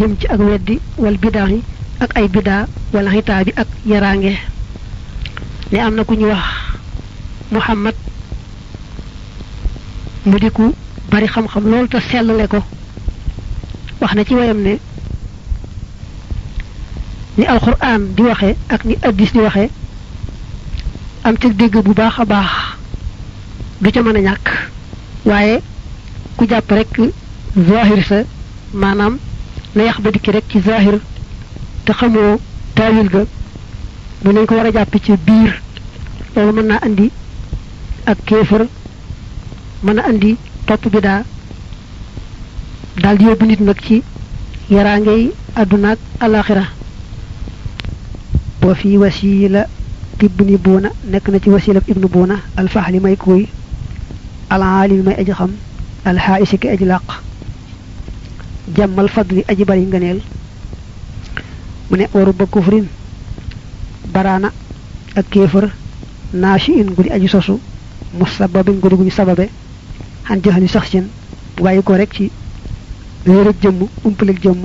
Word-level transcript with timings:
jëm 0.00 0.16
ci 0.18 0.26
ak 0.26 0.40
weddi 0.40 0.80
wal 0.96 1.16
bidaahi 1.18 1.60
ak 2.00 2.16
ay 2.16 2.28
bidaa 2.28 2.66
wala 2.92 3.10
xitaabi 3.10 3.52
ak 3.56 3.68
yaraange 3.86 4.32
ne 5.72 5.78
am 5.78 5.94
na 5.94 6.04
ku 6.04 6.14
ñu 6.14 6.26
wax 6.32 6.44
muhammad 7.52 7.94
mu 10.26 10.38
di 10.38 10.50
ku 10.50 10.72
bari 11.10 11.26
xam-xam 11.28 11.64
loolu 11.70 11.88
te 11.88 12.00
sellale 12.00 12.46
ko 12.48 12.60
wax 14.00 14.14
na 14.14 14.24
ci 14.24 14.34
wayam 14.34 14.60
ne 14.62 14.78
ni 17.36 17.44
alquran 17.46 18.14
di 18.16 18.22
waxe 18.22 18.56
ak 18.68 18.84
ni 18.84 18.96
addis 19.02 19.32
di 19.32 19.38
waxe 19.40 19.68
am 21.24 21.36
ci 21.40 21.54
dégg 21.54 21.76
bu 21.84 21.92
baax 21.92 22.18
a 22.20 22.24
baax 22.24 22.50
du 23.80 23.90
ca 23.92 24.02
mën 24.02 24.16
a 24.16 24.20
ñàkk 24.20 24.46
waaye 25.24 25.60
ku 26.36 26.46
jàpp 26.48 26.70
rek 26.70 26.88
zahir 27.68 28.02
sa 28.04 28.18
maanaam 28.72 29.18
na 29.74 29.82
yax 29.84 30.00
ba 30.00 30.10
dikki 30.10 30.30
rek 30.32 30.44
ci 30.50 30.60
zahir 30.60 30.98
te 31.84 31.92
xamoo 31.92 32.38
taawil 32.74 33.08
ga 33.08 33.22
mu 34.24 34.32
nañ 34.32 34.46
ko 34.46 34.54
war 34.54 34.66
a 34.66 34.72
jàpp 34.72 34.94
ci 35.04 35.12
biir 35.26 35.62
loolu 36.36 36.52
mën 36.52 36.66
naa 36.66 36.78
andi 36.86 37.10
ak 38.06 38.18
kéefër 38.24 38.66
mën 39.84 39.98
a 39.98 40.02
andi 40.08 40.36
topp 40.66 40.88
bi 40.92 41.00
daa 41.00 41.22
daal 43.02 43.16
di 43.18 43.24
yóbbu 43.24 43.46
nit 43.46 43.60
nag 43.60 43.78
ci 43.86 44.02
yaraangey 44.70 45.30
àdduna 45.56 45.90
ak 45.92 45.98
alaxira 46.20 46.64
wa 48.62 48.74
fi 48.74 48.98
wasila 48.98 49.66
ibni 50.22 50.56
buuna 50.56 50.90
nekk 51.10 51.28
na 51.28 51.38
ci 51.40 51.48
wasila 51.50 51.80
ibnu 51.88 52.08
buuna 52.08 52.36
alfaxli 52.56 53.00
may 53.00 53.16
kuy 53.16 53.48
alaalimi 54.50 55.02
may 55.02 55.14
aji 55.20 55.32
xam 55.32 55.52
alxaaisi 56.04 56.58
ki 56.58 56.68
aji 56.68 56.84
làq 56.84 57.08
jàmmal 58.76 59.08
fadli 59.08 59.44
aji 59.48 59.64
bari 59.64 59.82
ngëneel. 59.86 60.20
Mu 61.90 61.96
ne 61.96 62.06
waru 62.14 62.32
ba 62.32 62.46
kufrin 62.46 62.86
baraana 64.12 64.50
ak 65.16 65.26
kéefër 65.30 65.70
naashi 66.32 66.72
in 66.80 66.94
gudi 66.94 67.10
aji 67.10 67.28
sosu 67.28 67.58
musababin 68.18 68.80
gudi 68.80 68.94
guñu 68.96 69.10
sababe 69.10 69.48
xan 70.26 70.40
joxani 70.42 70.68
sax 70.68 70.90
sin 70.90 71.04
bu 71.56 71.62
bàyyi 71.64 71.82
ko 71.82 71.94
rek 71.94 72.12
ci 72.14 72.30
réerëg 73.26 73.56
jëmm 73.62 73.86
umpaleg 74.04 74.38
jëmm 74.42 74.62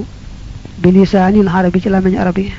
bi 0.81 0.91
lisaanil 0.91 1.47
arabi 1.47 1.81
ci 1.81 1.89
làmmiñ 1.89 2.17
arab 2.17 2.37
yi 2.37 2.51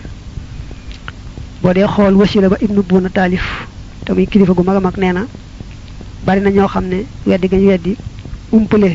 boo 1.62 1.72
dee 1.72 1.86
xool 1.86 2.14
wasila 2.14 2.48
ba 2.48 2.56
ibnu 2.60 2.82
buuna 2.82 3.08
taalif 3.08 3.44
te 4.04 4.12
kilifa 4.26 4.52
gu 4.52 4.62
mag 4.62 4.76
a 4.76 4.80
mag 4.80 4.96
nee 4.98 5.12
na 5.12 5.26
bari 6.26 6.40
na 6.40 6.50
ñoo 6.50 6.68
xam 6.68 6.84
ne 6.88 7.04
weddi 7.26 7.48
gañ 7.48 7.66
weddi 7.66 7.96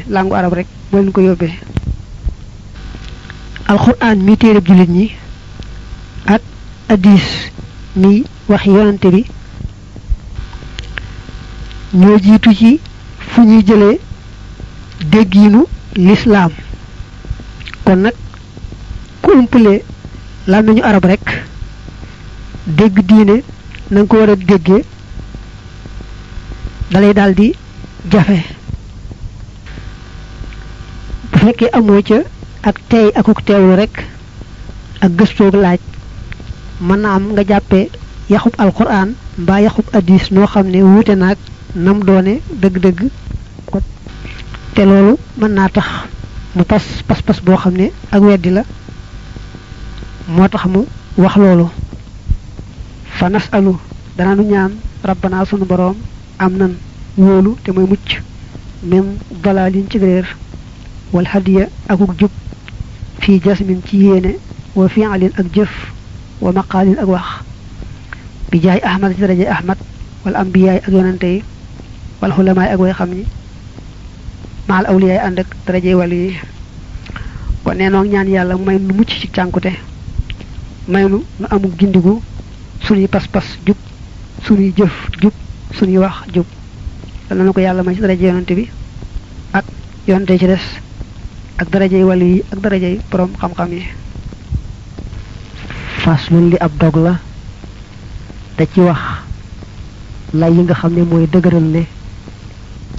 langu 0.09 0.34
arab 0.36 0.53
rek 0.53 0.68
moo 0.92 1.02
leen 1.02 1.12
ko 1.12 1.22
alquran 3.72 4.17
mi 4.27 4.33
téereb 4.41 4.66
jullit 4.67 4.89
ñi 4.97 5.05
ak 6.33 6.41
addis 6.94 7.25
mi 8.02 8.23
waxi 8.50 8.69
yonante 8.75 9.08
bi 9.16 9.22
ñoo 12.00 12.17
jiitu 12.23 12.52
ci 12.59 12.80
fu 13.30 13.41
ñuy 13.50 13.63
jëlee 13.67 14.00
déggiinu 15.11 15.61
lislaam 15.95 16.52
kon 17.86 18.00
nag 18.05 18.16
ku 19.22 19.30
umpale 19.39 19.73
làmmiñu 20.47 20.83
arab 20.83 21.06
rek 21.06 21.25
dégg 22.78 22.95
diine 23.09 23.38
na 23.91 24.00
nga 24.02 24.08
ko 24.09 24.16
war 24.17 24.30
a 24.30 24.35
dalay 26.91 27.13
daal 27.13 27.33
di 27.33 27.47
jafe. 28.11 28.38
Bu 31.31 31.38
fekkee 31.39 31.69
amoo 31.78 32.02
ca 32.08 32.17
ak 32.64 32.78
tey 32.90 33.09
akuk 33.17 33.42
teewlu 33.45 33.73
rek 33.76 34.06
ak 35.02 35.12
gëstoog 35.17 35.56
laaj. 35.58 35.80
Mën 36.81 37.00
na 37.02 37.16
am 37.16 37.23
nga 37.34 37.44
jàppee 37.48 37.90
yaxub 38.30 38.53
alquran 38.58 39.09
mbaa 39.38 39.62
yaxub 39.62 39.86
addis 39.98 40.31
noo 40.31 40.45
xam 40.48 40.68
ne 40.70 40.80
wuute 40.84 41.16
naag 41.16 41.38
nam 41.75 42.03
doone 42.03 42.34
dëgg-dëgg. 42.62 43.00
Te 44.74 44.81
loolu 44.85 45.18
mën 45.40 45.53
naa 45.53 45.69
tax 45.69 45.88
mu 46.56 46.63
pas 46.63 46.85
pas-pas 47.08 47.40
boo 47.46 47.58
xam 47.58 47.74
ne 47.74 47.88
ak 48.12 48.22
weddi 48.22 48.50
la. 48.50 48.64
Moo 50.28 50.47
tax 50.47 50.66
mu 50.66 50.81
wax 51.18 51.35
loolu. 51.35 51.68
Fa 53.18 53.30
nasalu 53.30 53.74
dana 54.18 54.35
nu 54.35 54.44
ñaan 54.44 54.72
rabbana 55.03 55.46
sunu 55.46 55.66
boroom 55.66 55.96
am 56.38 56.53
nan 56.58 56.74
wóolu 57.18 57.56
te 57.64 57.72
mucc. 57.72 58.22
Min 58.84 59.18
dalalin 59.44 59.88
ci 59.90 59.97
wal 61.12 61.25
hadiya 61.28 61.68
akuk 61.90 62.16
jub 62.19 62.31
fii 63.22 63.40
jasmin 63.46 63.82
ci 63.88 63.98
yéene 63.98 64.36
wa 64.76 64.88
fi'alin 64.90 65.32
ak 65.38 65.48
jëf 65.54 65.72
wa 66.42 66.52
maqaalin 66.52 66.98
ak 67.00 67.08
wax 67.08 67.28
bi 68.52 68.59
jaay 68.62 68.80
ahmad 68.84 69.16
ci 69.16 69.46
ahmad 69.46 69.78
wal 70.26 70.36
ambiyaay 70.36 70.78
ak 70.78 70.90
yonante 70.90 71.42
wal 72.22 72.32
xulamaay 72.34 72.70
ak 72.74 72.80
way 72.80 72.94
xam 72.94 73.09
ñi 73.14 73.26
maal 74.68 74.86
awliyaay 74.86 75.20
ànd 75.28 75.40
ak 75.40 75.48
daraje 75.66 75.94
wàllu 75.96 76.16
yi 76.16 76.32
kon 77.64 77.76
nee 77.78 77.90
noog 77.90 78.08
ñaan 78.08 78.28
yàlla 78.28 78.58
may 78.58 78.78
nu 78.80 78.94
mucc 78.94 79.09
ci 79.09 79.28
cànkute 79.28 79.72
may 80.88 81.03
nu 81.09 81.24
nu 81.40 81.46
amuk 81.50 81.74
gindigu 81.80 82.22
suñuy 82.86 83.08
pas-pas 83.08 83.48
jub 83.66 83.78
suñuy 84.46 84.74
jëf 84.78 84.94
jub 85.22 85.34
suñuy 85.78 85.98
wax 85.98 86.16
jub 86.34 86.46
dana 87.30 87.44
na 87.44 87.52
ko 87.53 87.59
yàlla 87.59 87.84
may 87.84 87.96
ci 87.96 88.02
yonante 88.02 88.53
bi 88.56 88.70
ak 89.53 89.66
yonante 90.08 90.38
ci 90.40 90.46
des 90.48 90.66
ak 91.61 91.67
darajey 91.72 92.03
wàllu 92.03 92.25
yi 92.33 92.44
ak 92.53 92.59
darajey 92.63 92.95
borom 93.11 93.31
xam-xam 93.39 93.72
yi. 93.73 93.83
Faslun 96.03 96.49
li 96.51 96.57
ab 96.66 96.72
dog 96.81 96.95
la 97.05 97.13
da 98.57 98.63
ci 98.73 98.79
wax 98.81 99.01
lay 100.33 100.51
yi 100.55 100.61
nga 100.63 100.73
xam 100.79 100.94
ne 100.95 101.01
mooy 101.03 101.25
ne 101.75 101.81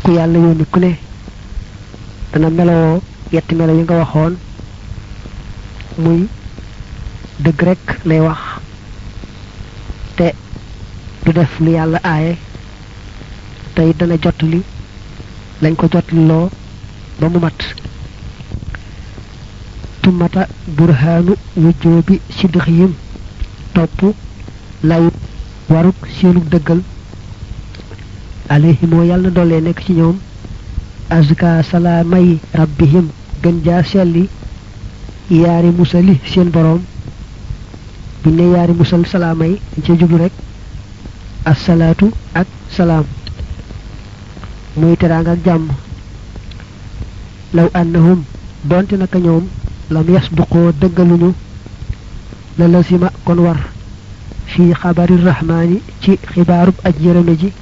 ku 0.02 0.10
yàlla 0.16 0.38
ku 0.72 0.78
ne 0.80 0.92
dana 2.32 2.48
melowoo 2.50 3.02
yetti 3.32 3.54
melo 3.54 3.72
yi 3.74 3.82
nga 3.82 3.94
waxoon 4.00 4.34
muy 6.02 6.20
dëgg 7.44 7.60
rek 7.68 7.84
lay 8.08 8.20
wax 8.20 8.40
te 10.16 10.26
du 11.24 11.32
def 11.32 11.52
lu 11.60 11.70
yàlla 11.72 11.98
aaye 12.04 12.36
tey 13.74 13.90
dana 13.98 14.14
jotli 14.22 14.62
lañ 15.62 15.74
ko 15.76 15.86
loo 16.28 16.50
ba 17.20 17.26
mu 17.28 17.38
mat 17.40 17.58
tumata 20.02 20.46
burhaanu 20.76 21.34
wujjoobi 21.56 22.20
sidxiyim 22.38 22.92
topp 23.74 24.00
layut 24.82 25.14
waruk 25.68 25.96
seenug 26.18 26.46
dëggal. 26.52 26.80
Alayhimoo 28.48 29.04
yàlla 29.04 29.28
na 29.28 29.34
doole 29.36 29.60
nekk 29.60 29.80
ci 29.86 29.92
ñoom. 29.92 30.16
Azka 31.10 31.62
salaamay 31.62 32.38
rabbihim 32.54 33.08
gën 33.42 33.62
jaa 33.64 33.82
selli. 33.82 34.28
Yaari 35.30 35.70
musali 35.78 36.20
seen 36.32 36.50
boroom. 36.50 36.82
Bu 38.22 38.30
ne 38.30 38.50
yaari 38.54 38.72
musal 38.72 39.06
salaamay 39.06 39.52
dañ 39.76 39.84
cee 39.86 39.96
jublu 39.98 40.16
rek. 40.18 40.32
Assalaatu 41.44 42.10
ak 42.34 42.46
salaam. 42.76 43.04
Muy 44.76 44.96
teraanga 44.96 45.32
ak 45.32 45.44
jàmm. 45.44 45.68
Law 47.54 47.68
annahum 47.74 48.24
donte 48.64 48.94
naka 48.96 49.18
ñoom 49.18 49.44
lam 49.94 50.06
yasduqoo 50.14 50.72
dëggaluñu 50.80 51.30
la 52.58 52.66
lazima 52.69 53.10
kon 53.25 53.38
war 53.47 53.58
fii 54.47 54.72
xabari 54.80 55.16
rahmaani 55.25 55.80
ci 56.03 56.19
xibaarub 56.32 56.75
aj 56.84 56.94
yërëme 57.04 57.34
ji 57.41 57.53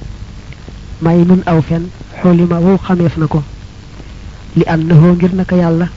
may 1.01 1.19
nun 1.25 1.41
aw 1.45 1.61
fen 1.61 1.83
xulima 2.21 2.57
wow 2.59 2.77
xameef 2.85 3.17
na 3.17 3.27
ko 3.27 3.43
li 4.55 4.63
annahoo 4.73 5.13
ngir 5.15 5.33
naka 5.35 5.55
yàlla 5.55 5.87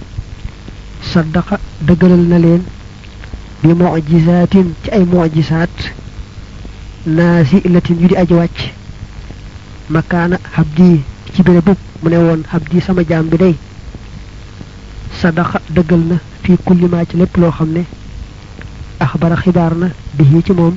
saddaqa 1.13 1.59
dëggalal 1.87 2.25
na 2.31 2.39
leen 2.39 2.63
bi 3.63 3.73
mujisaatin 3.75 4.69
ci 4.83 4.91
ay 4.91 5.05
mujisaat 5.05 5.75
naasi 7.07 7.61
latin 7.69 7.99
yu 8.01 8.09
di 8.09 8.17
aji 8.17 8.35
wàcc 8.35 8.59
makaana 9.91 10.37
habdi 10.57 11.03
ci 11.35 11.43
béré 11.43 11.61
bub 11.61 11.77
mu 12.03 12.09
ne 12.11 12.17
woon 12.17 12.43
habdi 12.53 12.81
sama 12.81 13.03
jaam 13.09 13.27
bi 13.29 13.37
day 13.37 13.55
sadaqa 15.25 15.59
dëggal 15.77 16.03
na 16.11 16.17
fii 16.43 16.57
kulli 16.67 16.87
maa 16.93 17.05
ci 17.09 17.17
lépp 17.17 17.37
loo 17.41 17.51
xam 17.57 17.71
ne 17.77 17.83
axbara 19.05 19.37
xibaar 19.43 19.73
na 19.81 19.89
bi 20.17 20.25
ci 20.47 20.53
moom. 20.53 20.75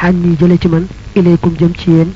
Xànni 0.00 0.36
jële 0.38 0.56
ci 0.62 0.68
man 0.68 0.84
ilaykum 1.18 1.54
jëm 1.58 1.72
ci 1.80 1.90
yéen 1.90 2.10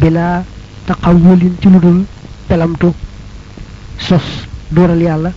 bilaa 0.00 0.44
taqawulin 0.86 1.54
ci 1.60 1.68
lu 1.68 1.78
dul 1.80 2.04
pelamtu 2.48 2.88
sos 4.06 4.26
dóoral 4.70 5.00
yàlla 5.00 5.32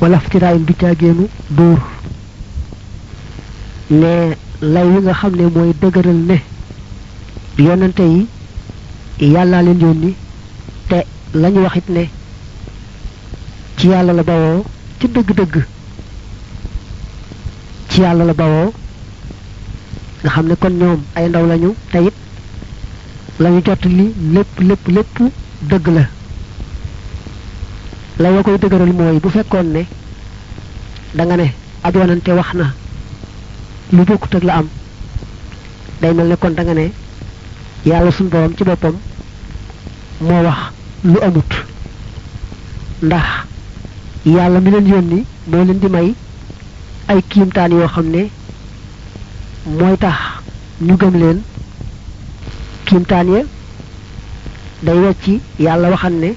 wala 0.00 0.18
ftiraayin 0.20 0.64
du 0.66 0.74
caagéenu 0.74 1.28
dóor. 1.50 1.78
Ne 3.90 4.12
lay 4.60 4.88
nga 5.02 5.12
xam 5.14 5.34
ne 5.36 5.44
mooy 5.54 5.72
dëgëral 5.80 6.20
ne 6.30 6.36
yonante 7.58 8.02
yi 8.02 8.26
yàllaa 9.32 9.62
leen 9.62 9.80
yónni 9.80 10.14
te 10.88 10.98
lañu 11.34 11.60
waxit 11.62 11.88
ne 11.88 12.08
ci 13.86 13.92
yàlla 13.92 14.12
la 14.12 14.22
bawoo 14.24 14.64
ci 14.98 15.06
dëgg-dëgg. 15.06 15.54
Ci 17.88 18.00
yàlla 18.00 18.24
la 18.24 18.34
bawoo. 18.34 18.72
Nga 20.22 20.30
xam 20.30 20.46
ne 20.48 20.54
kon 20.56 20.70
ñoom 20.72 21.00
ay 21.14 21.28
ndaw 21.28 21.46
lañu 21.46 21.74
te 21.92 21.98
it 21.98 22.14
lañu 23.38 23.60
jot 23.64 23.84
li 23.84 24.12
lépp 24.32 24.58
lépp 24.58 24.88
lépp 24.88 25.86
la. 25.86 26.02
La 28.18 28.30
wa 28.32 28.42
koy 28.42 28.58
dëgëral 28.58 28.92
mooy 28.92 29.20
bu 29.20 29.28
fekkoon 29.28 29.66
ne 29.72 29.84
da 31.14 31.24
nga 31.24 31.36
ne 31.36 31.52
ab 31.82 31.94
yonante 31.94 32.30
wax 32.32 32.54
na 32.54 32.74
lu 33.92 34.02
bokkut 34.04 34.34
ak 34.34 34.42
la 34.42 34.54
am 34.56 34.68
day 36.00 36.12
mel 36.12 36.26
ne 36.26 36.36
kon 36.36 36.54
da 36.54 36.62
nga 36.64 36.74
ne 36.74 36.90
yàlla 37.84 38.10
suñ 38.10 38.28
borom 38.28 38.52
ci 38.56 38.64
boppam 38.64 38.96
moo 40.20 40.42
wax 40.42 40.58
lu 41.04 41.18
amut. 41.22 41.52
Ndax 43.02 43.24
yàlla 44.26 44.60
mi 44.60 44.70
leen 44.70 44.86
yónni 44.92 45.18
moo 45.50 45.64
di 45.80 45.88
may 45.88 46.14
ay 47.08 47.20
kiimtaan 47.30 47.70
yoo 47.72 47.88
xam 47.94 48.06
ne 48.14 48.22
mooy 49.78 49.96
tax 49.96 50.16
ñu 50.80 50.96
gëm 50.96 51.14
leen. 51.22 51.42
Kiimtaan 52.86 53.26
ya 53.34 53.42
day 54.86 54.98
wecci 55.04 55.40
yàlla 55.58 55.88
waxan 55.90 56.14
ne 56.22 56.28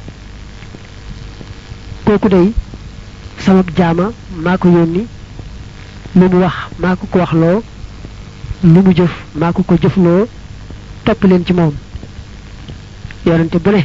kooku 2.06 2.27
day 2.30 2.47
sama 3.45 3.62
jaama 3.77 4.06
maa 4.44 4.57
ko 4.57 4.68
yónni 4.75 5.03
lu 6.18 6.25
mu 6.31 6.38
wax 6.44 6.56
maa 6.81 6.95
ko 6.95 7.06
ko 7.12 7.19
waxloo 7.19 7.62
lu 8.63 8.80
mu 8.85 8.92
jëf 8.97 9.13
maa 9.39 9.51
ko 9.53 9.62
ko 9.63 9.75
ci 11.45 11.53
yonente 13.25 13.57
bu 13.63 13.69
ne 13.71 13.81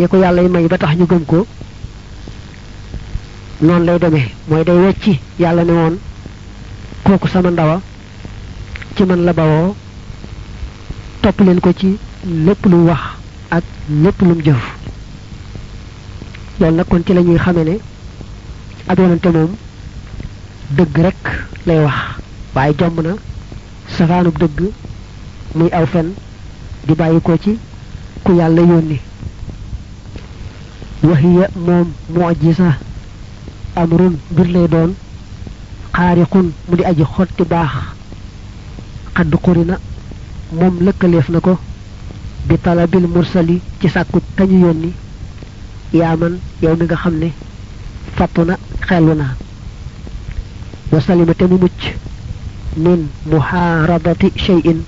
ya 0.00 0.08
ko 0.08 0.16
yàlla 0.22 0.42
may 0.48 0.68
ba 0.68 0.78
tax 0.78 0.92
ñu 0.98 1.06
gëm 1.06 1.24
ko 1.24 1.46
noonu 3.60 3.84
lay 3.84 3.98
demee 3.98 4.28
mooy 4.48 4.64
day 4.64 4.76
wecci 4.84 5.20
yàlla 5.38 5.64
ne 5.64 5.72
woon 5.72 5.96
kooku 7.04 7.28
sama 7.28 7.50
ndawa 7.50 7.80
ci 8.96 9.04
man 9.04 9.24
la 9.24 9.32
bawoo 9.32 9.74
topp 11.22 11.40
leen 11.40 11.60
ko 11.60 11.72
ci 11.72 11.96
lépp 12.46 12.66
lu 12.66 12.86
wax 12.88 13.00
ak 13.50 13.64
lépp 14.02 14.20
lu 14.22 14.42
jëf. 14.44 14.62
Loolu 16.60 16.76
nag 16.76 16.86
kon 16.88 17.02
ci 17.06 17.12
la 17.14 17.20
ñuy 17.22 17.38
xamee 17.38 17.64
ne 17.64 17.78
ab 18.88 18.98
yonante 18.98 19.26
moom 19.28 19.50
rek 20.98 21.22
lay 21.66 21.78
wax 21.84 21.94
waaye 22.54 22.74
jomb 22.78 23.00
na 23.00 23.14
safaanub 23.96 24.38
dëgg 24.38 24.60
muy 25.54 25.70
aw 25.72 25.86
fen 25.86 26.12
di 26.86 26.94
bàyyi 26.94 27.20
ci 27.38 27.58
ku 28.24 28.32
mu'jiza 32.08 32.85
amrun 33.76 34.14
mbir 34.32 34.46
lay 34.54 34.66
doon 34.68 34.90
xaariqun 35.96 36.46
mu 36.68 36.76
di 36.76 36.84
aji 36.84 37.04
xotti 37.14 37.44
baax. 37.52 37.72
Xadd 39.16 39.34
xurina 39.44 39.76
moom 40.52 40.74
lëkkaleef 40.86 41.28
na 41.30 41.40
ko 41.40 41.58
bi 42.48 42.54
talabil 42.64 43.06
mursali 43.14 43.60
ci 43.80 43.88
sàkku 43.88 44.18
kañu 44.36 44.58
yónni. 44.66 44.92
Yaaman 45.92 46.38
yow 46.62 46.74
mi 46.76 46.84
nga 46.84 46.96
xam 46.96 47.14
ne 47.18 47.28
fattu 48.16 48.42
na 48.44 48.54
xellu 48.88 49.14
na 49.14 49.36
wa 50.92 51.00
salima 51.00 51.34
te 51.34 51.44
mu 51.46 51.56
mucc 51.58 51.80
min 52.76 53.00
muhaarabati 53.30 54.32
shay'in 54.36 54.80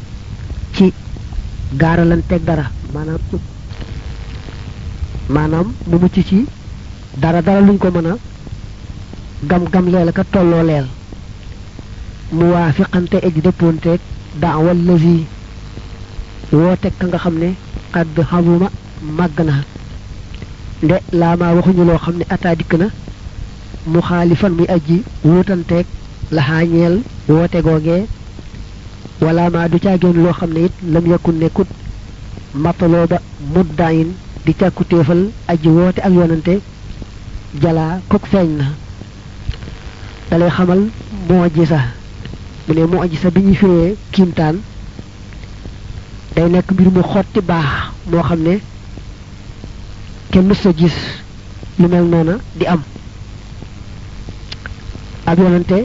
ci 0.75 0.93
gaaralanteeg 1.81 2.43
dara 2.45 2.65
maanaam 2.95 3.19
maanaam 5.29 5.69
mu 5.89 5.97
mucc 5.99 6.17
ci 6.29 6.47
dara 7.17 7.43
dara 7.43 7.61
luñ 7.61 7.79
ko 7.79 7.89
mën 7.91 8.07
gam 9.47 9.65
gam 9.73 9.87
leela 9.89 10.13
ka 10.13 10.25
tolloo 10.25 10.63
leel. 10.63 10.87
Mu 12.33 12.45
waafiqante 12.53 13.17
eji 13.27 13.41
dëppoonteeg 13.41 14.01
daawa 14.41 14.75
lazi 14.75 15.27
woote 16.53 16.89
ka 16.99 17.07
nga 17.07 17.19
xam 17.19 17.39
ne 17.39 17.49
xadd 17.93 18.17
xamuma 18.31 18.69
màgg 19.19 19.39
na. 19.47 19.55
Nde 20.83 20.97
laamaa 21.13 21.55
waxuñu 21.55 21.85
loo 21.85 21.99
xam 21.99 22.17
ne 22.19 22.25
ataa 22.35 22.55
dikk 22.55 22.73
na 22.79 22.87
mu 23.87 24.01
xaalifan 24.01 24.53
muy 24.53 24.67
aji 24.77 25.03
wuutanteeg 25.25 25.87
laxaañeel 26.31 26.95
woote 27.29 27.59
googee 27.67 28.07
wala 29.21 29.51
ma 29.51 29.69
du 29.69 29.79
caageen 29.79 30.23
loo 30.25 30.33
xam 30.33 30.51
ne 30.53 30.61
it 30.67 30.73
lam 30.93 31.07
yakun 31.07 31.39
nekkut 31.41 31.69
mataloo 32.55 33.07
ba 33.07 33.19
muddayin 33.55 34.11
di 34.45 34.53
càkku 34.55 34.85
téefal 34.85 35.23
aji 35.49 35.69
woote 35.69 36.01
ak 36.07 36.13
yonante 36.13 36.55
jalaa 37.63 38.01
kok 38.09 38.27
feeñ 38.33 38.49
na. 38.59 38.67
Dalay 40.31 40.51
xamal 40.51 40.81
mu'jiza. 41.29 41.81
Mu 42.67 42.75
ne 42.75 42.85
mu'jiza 42.87 43.31
bi 43.31 43.41
ñuy 43.41 43.55
firee 43.61 43.97
kiimtaan 44.13 44.57
day 46.35 46.49
nekk 46.51 46.71
mbir 46.73 46.89
mu 46.91 47.03
xotti 47.03 47.41
baax 47.41 47.69
moo 48.11 48.23
xam 48.29 48.41
ne 48.47 48.55
kenn 50.31 50.47
mës 50.49 50.63
a 50.69 50.73
gis 50.79 50.97
lu 51.79 51.89
mel 51.89 52.05
noona 52.05 52.35
di 52.59 52.67
am. 52.67 52.83
Ab 55.27 55.39
yonante 55.39 55.79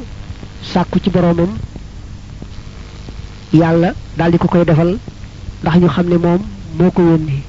sàkku 0.72 1.00
ci 1.00 1.10
boroomam 1.10 1.51
yàlla 3.54 3.94
daldi 4.18 4.38
ko 4.38 4.48
koy 4.48 4.66
defal 4.66 4.98
ndax 5.62 5.75
ñu 5.80 5.88
xam 5.89 6.07
ne 6.10 6.18
moom 6.18 6.42
moo 6.78 6.92
ko 6.92 7.01
yónni. 7.01 7.42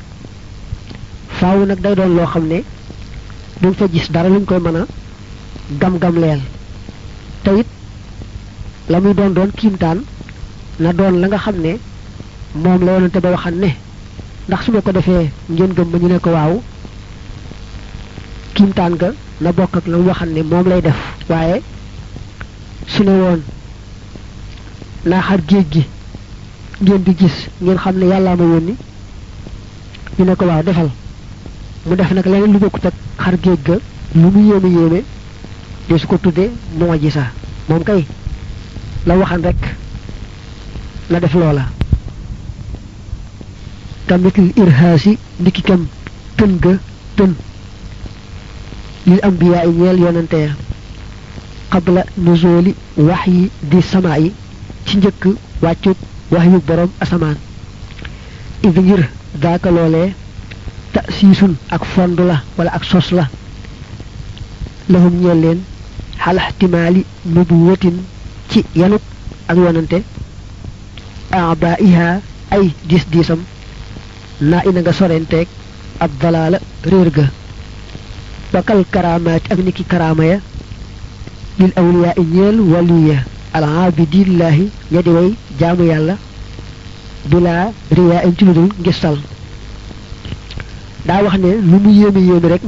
Faaw 1.38 1.64
nag 1.66 1.80
day 1.80 1.94
doon 1.94 2.14
ne 2.48 2.62
duñ 3.60 3.74
fa 3.74 3.86
gis 3.92 4.10
dara 4.10 4.28
luñ 4.28 4.44
koy 4.44 4.60
mën 4.60 4.76
a 4.76 4.86
gam-gam 5.80 6.16
leel 6.18 6.40
te 7.44 7.50
it 7.60 7.66
la 8.88 9.00
muy 9.00 9.14
doon 9.14 9.30
doon 9.36 9.50
kiimtaan 9.56 9.98
na 10.80 10.92
doon 10.92 11.20
la 11.20 11.26
nga 11.28 11.38
xam 11.38 11.56
ne 11.64 11.72
moom 12.62 12.80
la 12.84 12.92
yonante 12.94 13.18
ba 13.20 13.30
waxan 13.30 13.54
ne 13.62 13.70
ndax 14.48 14.64
su 14.64 14.70
ma 14.72 14.80
ko 14.80 14.92
defee 14.92 15.30
ngeen 15.50 15.72
gëm 15.76 15.88
ma 15.90 15.98
ñu 15.98 16.08
ne 16.08 16.18
ko 16.18 16.30
waaw 16.30 16.62
kiimtaan 18.54 18.94
ga 19.00 19.08
na 19.40 19.52
bokk 19.52 19.76
ak 19.76 19.86
la 19.86 19.96
mu 19.98 20.06
waxan 20.08 20.28
ne 20.34 20.42
lay 20.70 20.80
def. 20.82 20.96
Waaye 21.28 21.62
su 22.86 23.02
ne 23.04 23.10
woon 23.10 23.40
xar 25.26 25.40
géej 25.48 25.66
gi 25.72 25.84
ngeen 26.82 27.02
di 27.02 27.14
gis 27.16 27.36
ngeen 27.60 27.78
xam 27.78 27.96
ne 27.98 28.06
yàllaa 28.06 28.36
ma 28.36 28.44
yónni 28.44 28.74
ñu 30.18 30.24
ne 30.24 30.34
ko 30.36 30.44
waaw 30.46 30.62
defal. 30.62 30.90
Mu 31.86 31.94
def 31.96 32.10
nag 32.12 32.26
leneen 32.26 32.52
lu 32.52 32.58
bokkut 32.58 32.86
ak 32.86 32.94
xar 33.18 33.34
géej 33.42 33.58
ga 33.64 33.76
lu 34.14 34.30
mu 34.30 34.40
yéeme 34.48 34.68
de 35.88 35.98
su 35.98 36.06
ko 36.06 36.18
tuddee 36.18 36.50
moo 36.78 36.94
ji 37.00 37.10
sax 37.10 37.28
moom 37.68 37.82
kay 37.84 38.04
la 39.06 39.14
waxan 39.16 39.42
rek 39.42 39.62
la 41.10 41.20
def 41.20 41.34
loola. 41.34 41.64
Kamitil 44.06 44.52
irhaasi 44.56 45.18
ndiki 45.40 45.62
kam 45.62 45.86
tën 46.36 46.52
ga 46.62 46.72
tën. 47.16 47.32
Lil 49.06 49.20
ambiyaa 49.22 49.64
yi 49.66 49.72
ñeel 49.78 49.98
yonante 50.00 50.34
ya. 50.44 50.50
Qabla 51.70 52.04
nuzuli 52.16 52.74
wax 52.96 53.26
yi 53.26 53.50
di 53.70 53.82
sama 53.82 54.18
ci 54.86 54.96
njëkk 54.96 55.22
wàccut 55.62 55.96
wax 56.30 56.44
yu 56.44 56.60
borom 56.66 56.90
asamaan. 57.00 57.36
Idi 58.62 58.80
ngir 58.80 59.08
loolee 59.70 60.14
ta 60.92 61.00
siisun 61.08 61.56
ak 61.70 61.84
fond 61.84 62.18
la 62.20 62.42
wala 62.56 62.70
ak 62.72 62.84
sos 62.84 63.10
la. 63.12 63.28
Lahum 64.88 65.14
ñeel 65.20 65.40
leen 65.40 65.60
xal 66.24 66.38
ihtimaali 66.48 67.00
nubuwatin 67.34 67.96
ci 68.50 68.64
yanuk 68.80 69.02
ak 69.48 69.56
yonante 69.64 69.98
abaiha 71.32 72.08
ay 72.54 72.64
diis 72.88 73.04
diisam 73.12 73.40
naa 74.50 74.62
ina 74.68 74.80
nga 74.80 74.92
sorenteeg 74.98 75.48
ab 76.04 76.10
ga 77.16 77.26
bakal 78.52 78.80
karaamaati 78.94 79.52
ak 79.52 79.58
niki 79.66 79.84
karaama 79.92 80.24
ya 80.32 80.38
lil 81.58 81.72
awliyaa 81.80 82.14
i 82.22 82.24
ñeel 82.34 82.56
waliya 82.72 83.18
al 83.56 83.64
abidillaahi 83.86 84.64
ña 84.92 85.00
di 85.06 85.10
way 85.16 85.28
jaamu 85.60 85.84
yàlla 85.90 86.14
bilaa 87.30 87.64
riyaa 87.96 88.24
in 88.26 88.34
ci 88.36 88.44
lu 88.44 88.52
dul 88.58 88.70
ngistal 88.80 89.16
daa 91.06 91.22
wax 91.24 91.34
ne 91.42 91.50
lu 91.70 91.76
mu 91.84 91.90
rek 92.52 92.62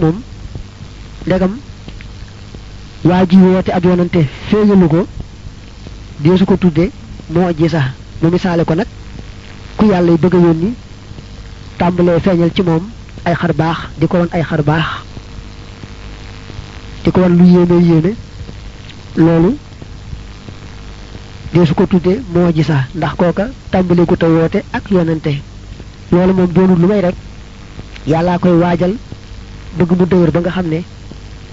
ndegam 1.26 1.52
waa 3.08 3.24
ji 3.30 3.36
woote 3.36 3.70
ab 3.72 3.84
yonante 3.84 4.20
feeñalu 4.48 4.88
ko 4.88 5.00
deesu 6.22 6.44
ko 6.46 6.56
tudde 6.56 6.84
moo 7.34 7.50
ji 7.58 7.68
sax 7.68 7.86
mu 8.22 8.28
misaale 8.30 8.64
ko 8.64 8.74
nag 8.74 8.86
ku 9.76 9.84
yàlla 9.90 10.10
yi 10.12 10.18
bëgg 10.22 10.34
a 10.34 10.38
yónni 10.46 10.70
tàmbalee 11.78 12.20
feeñal 12.20 12.50
ci 12.54 12.62
moom 12.62 12.84
ay 13.24 13.34
xar 13.34 13.52
baax 13.60 13.78
di 13.98 14.06
ko 14.06 14.16
won 14.18 14.28
ay 14.32 14.42
xar 14.42 14.62
baax 14.62 14.86
di 17.04 17.10
ko 17.10 17.20
won 17.20 17.36
lu 17.38 17.44
yéeme 17.54 17.76
yéeme 17.88 18.12
loolu 19.16 19.50
deesu 21.52 21.74
ko 21.74 21.86
tudde 21.86 22.12
moo 22.32 22.50
ji 22.54 22.62
ndax 22.94 23.12
kooka 23.16 23.44
tàmbalee 23.70 24.06
ko 24.06 24.16
te 24.16 24.26
woote 24.26 24.58
ak 24.72 24.90
yonante. 24.90 25.34
Loolu 26.12 26.32
moom 26.34 26.52
doonul 26.54 26.78
lu 26.78 26.86
may 26.86 27.00
rek 27.00 27.14
yàllaa 28.06 28.38
koy 28.38 28.56
waajal 28.62 28.94
bëgg 29.78 29.90
mu 29.98 30.06
ba 30.06 30.40
nga 30.40 30.50
xam 30.50 30.66
ne 30.68 30.80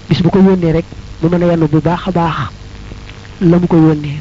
bis 0.08 0.22
bu 0.22 0.30
ko 0.30 0.38
rek 0.72 0.84
mu 1.22 1.28
mën 1.28 1.42
a 1.42 1.46
yenn 1.50 1.66
bu 1.72 1.80
baax 1.80 2.00
a 2.08 2.10
baax 2.12 2.36
la 3.40 3.58
mu 3.58 3.66
ko 3.66 3.76
yónnee. 3.76 4.20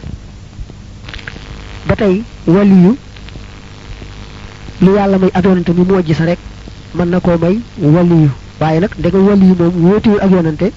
Ba 1.88 1.96
tey 1.96 2.24
waliyu 2.48 2.98
lu 4.82 4.92
yàlla 4.96 5.18
may 5.18 5.30
ab 5.34 5.46
yonante 5.46 5.70
mi 5.74 5.84
moo 5.86 6.02
gis 6.04 6.20
rek 6.20 6.40
mën 6.96 7.06
na 7.10 7.20
koo 7.20 7.38
may 7.38 7.60
waliyu. 7.80 8.30
Waaye 8.60 8.80
nag 8.80 8.92
ndega 9.00 9.18
waliyu 9.20 9.56
moom 9.60 9.74
wóotiwul 9.86 10.20
ak 10.22 10.32
yonante 10.32 10.68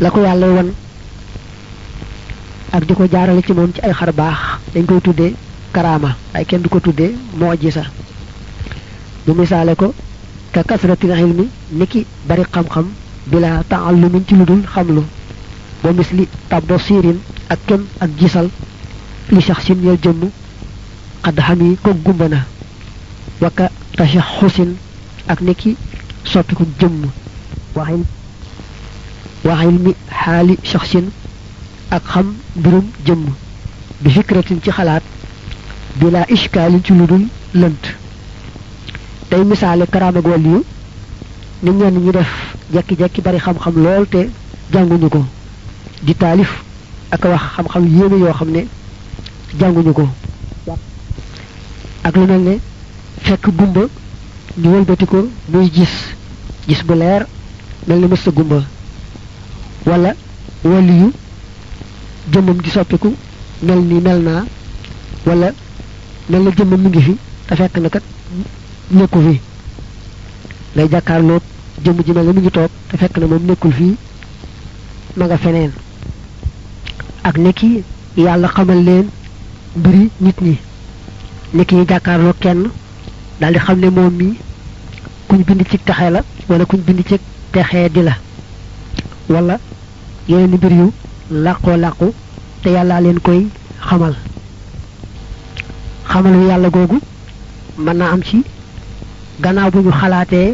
la 0.00 0.10
ko 0.10 0.20
yàlla 0.22 0.46
wan 0.56 0.72
ak 2.72 2.84
di 2.86 2.94
ko 2.94 3.04
jaarale 3.10 3.42
ci 3.42 3.52
moom 3.52 3.72
ci 3.72 3.80
ay 3.82 3.92
xar 3.92 4.12
baax. 4.12 4.38
Dañ 4.74 4.84
koy 4.86 5.00
tuddee 5.00 5.34
karaama 5.72 6.16
waaye 6.32 6.44
kenn 6.46 6.62
du 6.62 6.68
ko 6.68 6.80
tuddee 6.80 7.14
misaale 9.26 9.74
ko 9.76 9.94
ka 10.52 10.62
kasratil 10.66 11.10
ilmi 11.14 11.46
niki 11.72 12.06
bari 12.26 12.42
xam-xam 12.52 12.86
bila 13.26 13.62
ta'allumin 13.68 14.24
ci 14.26 14.34
ludul 14.34 14.62
xamlu 14.74 15.02
bo 15.82 15.92
misli 15.92 16.28
tabasirin 16.48 17.18
ak 17.48 17.58
kem 17.66 17.86
ak 18.00 18.10
gisal 18.18 18.48
li 19.30 19.40
shakhsin 19.40 19.78
ñel 19.82 19.98
jëm 20.02 20.30
qad 21.22 21.36
xami 21.40 21.76
ko 21.82 21.90
gumbana 22.04 22.46
waka 23.40 23.70
tashahusin 23.96 24.74
ak 25.28 25.40
neki 25.40 25.76
soppi 26.24 26.54
ko 26.54 26.64
jëm 26.80 27.10
waxil 27.74 28.04
waxil 29.44 29.78
mi 29.84 29.92
xaali 30.10 30.56
shakhsin 30.62 31.06
ak 31.90 32.02
xam 32.04 32.34
birum 32.56 32.86
jëm 33.06 33.22
bi 34.00 34.10
fikratin 34.10 34.60
ci 34.62 34.70
xalaat 34.70 35.02
bila 36.00 36.24
ishkali 36.28 36.80
ci 36.84 36.92
ludul 36.92 37.24
lënt 37.54 37.84
tay 39.28 39.44
misale 39.44 39.84
karama 39.86 40.20
goliyu 40.20 40.64
nit 41.62 41.72
ñenn 41.74 41.98
ñi 42.04 42.10
def 42.12 42.28
jekki-jekki 42.72 43.20
bari 43.22 43.38
xam-xam 43.38 43.74
lool 43.82 44.06
te 44.08 44.28
jànguñu 44.72 45.08
ko. 45.08 45.24
di 46.02 46.14
taalif 46.14 46.62
ak 47.10 47.24
wax 47.24 47.40
xam-xam 47.56 47.84
yéeme 47.86 48.16
yoo 48.18 48.32
xam 48.32 48.50
ne 48.50 48.66
jànguñu 49.58 49.92
ko. 49.92 50.08
ak 52.04 52.16
lu 52.16 52.26
mel 52.26 52.40
ne 52.40 52.58
fekk 53.22 53.48
gumba 53.56 53.82
ñu 54.56 54.68
wëlbati 54.72 55.06
ko 55.06 55.28
muy 55.48 55.70
gis. 55.72 56.14
gis 56.66 56.82
bu 56.84 56.94
leer 56.94 57.26
mel 57.86 57.98
ni 58.00 58.06
mës 58.06 58.16
sa 58.22 58.30
gumba. 58.30 58.62
wala 59.86 60.14
wàlliyu 60.64 61.12
jëmmam 62.32 62.60
di 62.62 62.70
soppiku 62.70 63.14
mel 63.62 63.78
ni 63.80 64.00
mel 64.00 64.22
naa. 64.22 64.44
wala 65.26 65.52
mel 66.28 66.42
na 66.42 66.50
jëmmam 66.50 66.80
mi 66.80 66.88
ngi 66.88 67.02
fi 67.02 67.16
te 67.46 67.54
fekk 67.56 67.76
na 67.78 67.88
kat 67.88 68.02
nekku 68.90 69.20
fi. 69.20 69.40
Ngay 70.74 70.88
jàkkaarloog 70.92 71.42
jëmm 71.84 71.98
ji 72.06 72.12
na 72.12 72.22
mi 72.22 72.40
ngi 72.40 72.50
toog 72.50 72.70
te 72.88 72.96
fekk 72.96 73.18
na 73.18 73.26
moom 73.26 73.44
nekkul 73.46 73.72
fii 73.72 73.96
ma 75.16 75.24
nga 75.26 75.36
feneen 75.38 75.72
ak 77.22 77.36
nekki 77.38 77.82
yàlla 78.16 78.48
xamal 78.48 78.80
leen 78.84 79.06
mbiri 79.76 80.10
nit 80.20 80.40
ñi 80.40 80.56
nekki 81.54 81.74
yi 81.76 81.84
jàkkaarloog 81.88 82.38
kenn 82.40 82.70
daal 83.40 83.52
di 83.54 83.58
xam 83.58 83.78
ne 83.80 83.90
moom 83.90 84.12
mi 84.14 84.34
kuñ 85.28 85.44
bind 85.46 85.62
ci 85.70 85.78
texe 85.78 86.10
la 86.10 86.20
wala 86.48 86.64
kuñ 86.64 86.80
bind 86.86 87.00
ci 87.08 87.16
texee 87.52 87.88
di 87.88 88.02
la 88.02 88.14
wala 89.28 89.58
yeneen 90.28 90.54
mbir 90.54 90.72
yu 90.72 90.92
làqoo 91.30 91.76
làqu 91.76 92.12
te 92.62 92.68
yàllaa 92.70 93.00
leen 93.00 93.18
koy 93.20 93.46
xamal 93.88 94.14
xamal 96.08 96.34
yàlla 96.48 96.68
googu 96.70 96.98
mën 97.78 97.96
naa 97.96 98.10
am 98.12 98.22
ci 98.22 98.42
gannaaw 99.42 99.70
bu 99.74 99.78
ñu 99.84 99.92
xalaatee 100.00 100.48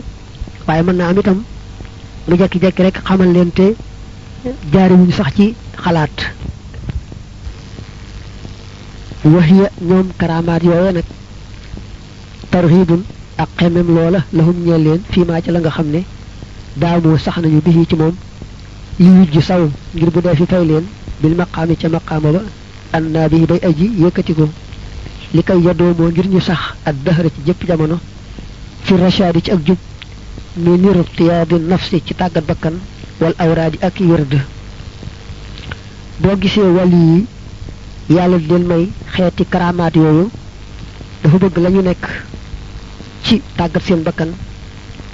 waaye 0.66 0.82
mën 0.86 0.96
naa 0.98 1.08
am 1.10 1.18
itam 1.18 1.38
mu 2.28 2.34
jekki-jekki 2.40 2.82
rek 2.86 2.96
xamal 3.06 3.30
leen 3.36 3.50
te 3.58 3.66
jaariwuñu 4.72 5.12
sax 5.18 5.30
ci 5.36 5.46
xalaat 5.84 6.16
waxiya 9.34 9.68
ñoom 9.88 10.06
karamaat 10.18 10.62
yooye 10.68 10.92
nag 10.96 11.04
tarhibun 12.50 13.02
ak 13.42 13.48
xemem 13.58 13.88
loola 13.96 14.20
lahum 14.32 14.56
ñeel 14.66 14.82
leen 14.86 15.00
fii 15.12 15.24
maa 15.28 15.40
ci 15.44 15.50
la 15.50 15.60
nga 15.60 15.70
xam 15.76 15.88
ne 15.94 16.00
sax 17.24 17.36
nañu 17.42 17.60
bisi 17.64 17.86
ci 17.90 17.96
moom 17.96 18.14
li 18.98 19.08
wujj 19.16 19.36
saw 19.48 19.62
ngir 19.94 20.10
bu 20.14 20.20
dee 20.24 20.36
fi 20.38 20.44
fay 20.50 20.64
leen 20.70 20.84
bil 21.20 21.34
maqaami 21.40 21.74
ca 21.80 21.88
maqaama 21.88 22.30
ba 22.36 22.40
an 22.96 23.04
naa 23.14 23.28
bii 23.28 23.46
bay 23.50 23.60
aji 23.68 23.86
yëkkati 24.02 24.32
ko 24.38 24.46
li 25.34 25.42
koy 25.42 25.60
yadoomoo 25.66 26.10
ngir 26.10 26.26
ñu 26.32 26.40
sax 26.40 26.60
ak 26.88 26.94
dëxëra 27.04 27.28
ci 27.34 27.40
jëpp 27.46 27.66
jamono 27.68 27.98
fi 28.86 28.94
rashaadi 28.96 29.42
ci 29.42 29.50
ak 29.50 29.60
mi 30.56 30.70
niru 30.78 31.02
tiyaadi 31.16 31.56
nafsi 31.70 32.02
ci 32.06 32.14
tàggat 32.14 32.44
bakkan 32.46 32.74
wal 33.20 33.34
awraadi 33.38 33.78
ak 33.82 34.00
wërd 34.00 34.32
boo 36.20 36.36
gisee 36.40 36.70
wàlli 36.76 36.96
yi 37.10 37.26
yàlla 38.16 38.38
di 38.38 38.46
leen 38.48 38.64
may 38.66 38.84
xeeti 39.14 39.44
karamaat 39.52 39.94
yooyu 39.96 40.30
dafa 41.22 41.38
lañu 41.64 41.82
nekk 41.82 42.04
ci 43.24 43.42
tàggat 43.56 43.82
bakkan 44.02 44.30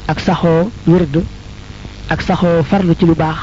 ak 0.07 0.21
saxoo 0.21 0.71
wërd 0.87 1.14
ak 2.09 2.21
saxoo 2.23 2.62
farlu 2.62 2.95
ci 2.95 3.07
lu 3.07 3.14
baax. 3.14 3.38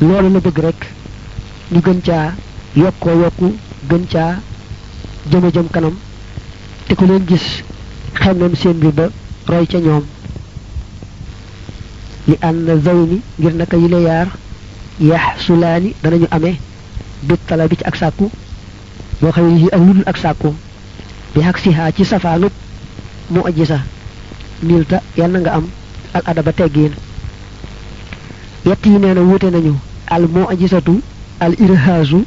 Loolu 0.00 0.28
la 0.34 0.40
bëgg 0.40 0.58
rek 0.58 0.80
ñu 1.72 1.80
gën 1.80 2.00
caa 2.06 2.34
yokku 2.76 3.54
gën 3.88 4.06
jëm 5.50 5.68
kanam 5.70 5.94
gis 7.26 7.62
xemmem 8.22 8.54
seen 8.56 8.78
bi 8.80 8.88
ba 8.92 9.06
roy 9.46 9.66
ca 9.66 9.78
ñoom. 9.78 10.04
Li 12.28 12.34
ànd 12.40 12.68
zawni 12.84 13.20
ngir 13.38 13.54
naka 13.54 13.76
yile 13.76 13.98
yaar 14.02 14.28
yax 15.00 15.44
sulaani 15.46 15.94
danañu 16.02 16.26
amee 16.30 16.56
bi 17.22 17.34
ci 17.78 17.84
ak 17.84 17.96
sàkku 17.96 18.30
boo 19.20 19.32
xam 19.32 19.56
yi 19.56 19.68
ak 19.72 19.80
ludul 19.80 20.02
ak 20.06 20.16
sàkku. 20.16 20.54
Bi 21.34 21.40
xak 21.42 21.58
sihaa 21.58 21.90
ci 21.92 22.04
safaanub 22.04 22.52
mu 23.30 23.40
aji 23.48 23.64
sa 23.66 23.78
milta 24.62 25.02
yàlla 25.16 25.38
nga 25.40 25.50
am 25.58 25.66
al 26.14 26.22
adaba 26.26 26.52
teggiin 26.52 26.92
yett 28.66 28.86
yi 28.86 28.98
nee 28.98 29.14
na 29.14 29.20
wuute 29.20 29.48
nañu 29.50 29.74
al 30.06 30.24
mu 30.28 30.46
ajisatu 30.52 31.00
al 31.40 31.52
irhaasu 31.64 32.24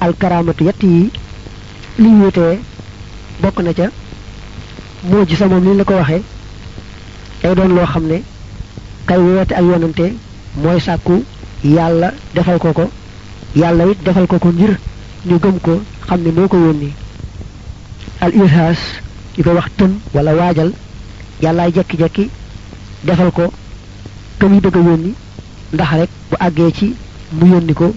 al 0.00 0.12
karamatu 0.20 0.64
yett 0.64 0.82
yi 0.82 1.10
li 1.98 2.08
wuutee 2.20 2.58
bokk 3.42 3.58
na 3.62 3.72
ca 3.72 3.86
moo 5.10 5.24
ji 5.26 5.36
sa 5.36 5.46
moom 5.48 5.64
li 5.64 5.76
la 5.76 5.84
ko 5.84 5.94
waxee 5.94 6.22
day 7.42 7.54
doon 7.54 7.74
loo 7.76 7.86
xam 7.86 8.06
ne 8.06 8.22
kay 9.06 9.18
woote 9.18 9.52
ak 9.54 9.62
yonante 9.64 10.06
mooy 10.56 10.80
sàkku 10.80 11.24
yàlla 11.64 12.12
defal 12.34 12.58
ko 12.58 12.72
ko 12.72 12.90
yàlla 13.56 13.84
it 13.90 14.02
defal 14.04 14.26
ko 14.26 14.38
ko 14.38 14.48
ngir 14.52 14.78
ñu 15.26 15.38
gëm 15.38 15.58
ko 15.60 15.80
xam 16.06 16.20
ne 16.22 16.30
moo 16.30 16.48
ko 16.48 16.56
yónni 16.56 16.92
al 18.20 18.32
irhaas 18.34 18.78
ñu 19.38 19.42
koy 19.44 19.54
wax 19.54 19.68
tën 19.76 19.92
wala 20.14 20.34
waajal 20.34 20.72
yàllaay 21.42 21.72
jekki-jekki 21.72 22.28
defal 23.04 23.30
ko 23.32 23.52
ka 24.38 24.46
muy 24.48 24.60
bëgg 24.60 24.76
a 24.76 24.80
yónni 24.80 25.14
ndax 25.72 25.90
rek 25.92 26.10
bu 26.30 26.36
àggee 26.40 26.72
ci 26.72 26.94
mu 27.32 27.46
yónni 27.46 27.74
ko 27.74 27.94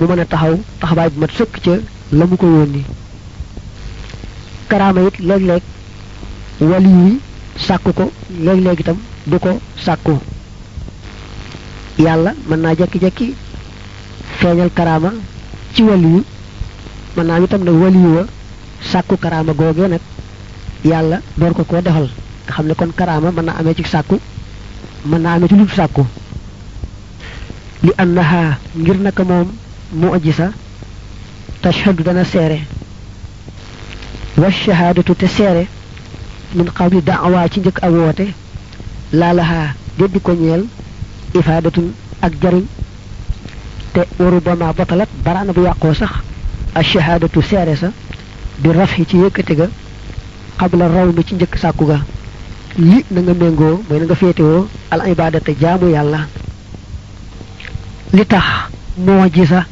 mu 0.00 0.06
mën 0.06 0.20
a 0.20 0.24
taxaw 0.24 0.58
taxawaay 0.80 1.10
bu 1.10 1.20
mat 1.20 1.30
sëkk 1.36 1.60
ca 1.64 1.72
la 2.12 2.24
mu 2.26 2.36
ko 2.36 2.46
yónni 2.46 2.82
karaama 4.68 5.00
it 5.08 5.18
léeg-léeg 5.18 5.62
wali 6.60 6.88
yi 6.88 7.20
sàkku 7.56 7.92
ko 7.92 8.10
léeg-léeg 8.44 8.80
itam 8.80 8.96
du 9.26 9.38
ko 9.38 9.60
sàkku. 9.84 10.18
Yàlla 11.98 12.34
mën 12.48 12.60
naa 12.60 12.74
jekki-jekki 12.74 13.34
feeñal 14.38 14.70
karaama 14.74 15.12
ci 15.74 15.82
wali 15.82 16.02
yu 16.08 16.24
mën 17.16 17.24
naa 17.26 17.40
itam 17.40 17.62
nag 17.64 17.74
wali 17.82 17.98
wa 17.98 18.26
sàkku 18.92 19.16
karaama 19.16 19.52
googee 19.52 19.88
nag 19.88 20.00
yàlla 20.84 21.20
door 21.36 21.52
ko 21.54 21.64
koo 21.64 21.80
defal. 21.80 22.08
Nga 22.46 22.52
xam 22.54 22.66
ne 22.66 22.74
kon 22.74 22.92
karaama 22.96 23.30
mën 23.32 23.44
naa 23.44 23.56
amee 23.58 23.74
ci 23.74 23.84
sàkku 23.84 24.18
mën 25.06 25.18
naa 25.20 25.34
amee 25.34 25.48
ci 25.48 25.54
lu 25.54 25.68
sàkku. 25.68 26.06
Li 27.82 27.92
annaha 27.98 28.58
ngir 28.76 28.98
naka 29.00 29.22
mu 29.92 30.12
aji 30.14 30.32
sa 30.32 30.50
tashhadu 31.62 32.02
dana 32.02 32.24
seere. 32.24 32.60
Wa 34.36 34.50
shahaadatu 34.50 35.14
te 35.14 35.26
seere 35.26 35.66
min 36.54 36.68
qabli 36.72 37.00
da'wa 37.02 37.48
ci 37.48 37.60
njëkk 37.60 37.78
ak 37.82 37.90
woote 37.92 38.26
laalaha 39.12 39.74
deddi 39.98 40.20
ko 40.20 40.32
ñeel 40.32 40.64
ifaadatun 41.34 41.92
ak 42.22 42.32
jariñ 42.42 42.64
te 43.92 44.00
waru 44.18 44.40
batalat 44.40 45.08
baraana 45.24 45.52
bu 45.52 45.62
yàqoo 45.62 45.94
sax 45.94 46.10
a 46.74 46.82
shahaadatu 46.82 47.42
seere 47.42 47.76
sa 47.76 47.88
bi 48.58 48.68
rafhi 48.72 49.04
ci 49.08 49.16
yëkkati 49.16 49.54
ga 49.54 49.66
qabla 50.58 50.88
raw 50.88 51.12
mi 51.12 51.24
ci 51.24 51.34
njëkk 51.34 51.56
sàkku 51.58 51.84
ga. 51.86 51.98
Li 52.78 53.04
na 53.10 53.20
nga 53.20 53.34
méngoo 53.34 53.82
mooy 53.88 53.98
na 54.00 54.04
nga 54.04 54.14
féetewoo 54.14 54.68
al 54.90 55.08
ibadata 55.10 55.52
jaamu 55.60 55.88
yàlla. 55.90 56.20
Li 58.12 58.24
tax 58.26 58.44
moo 58.98 59.24
ji 59.34 59.46
sa 59.46 59.64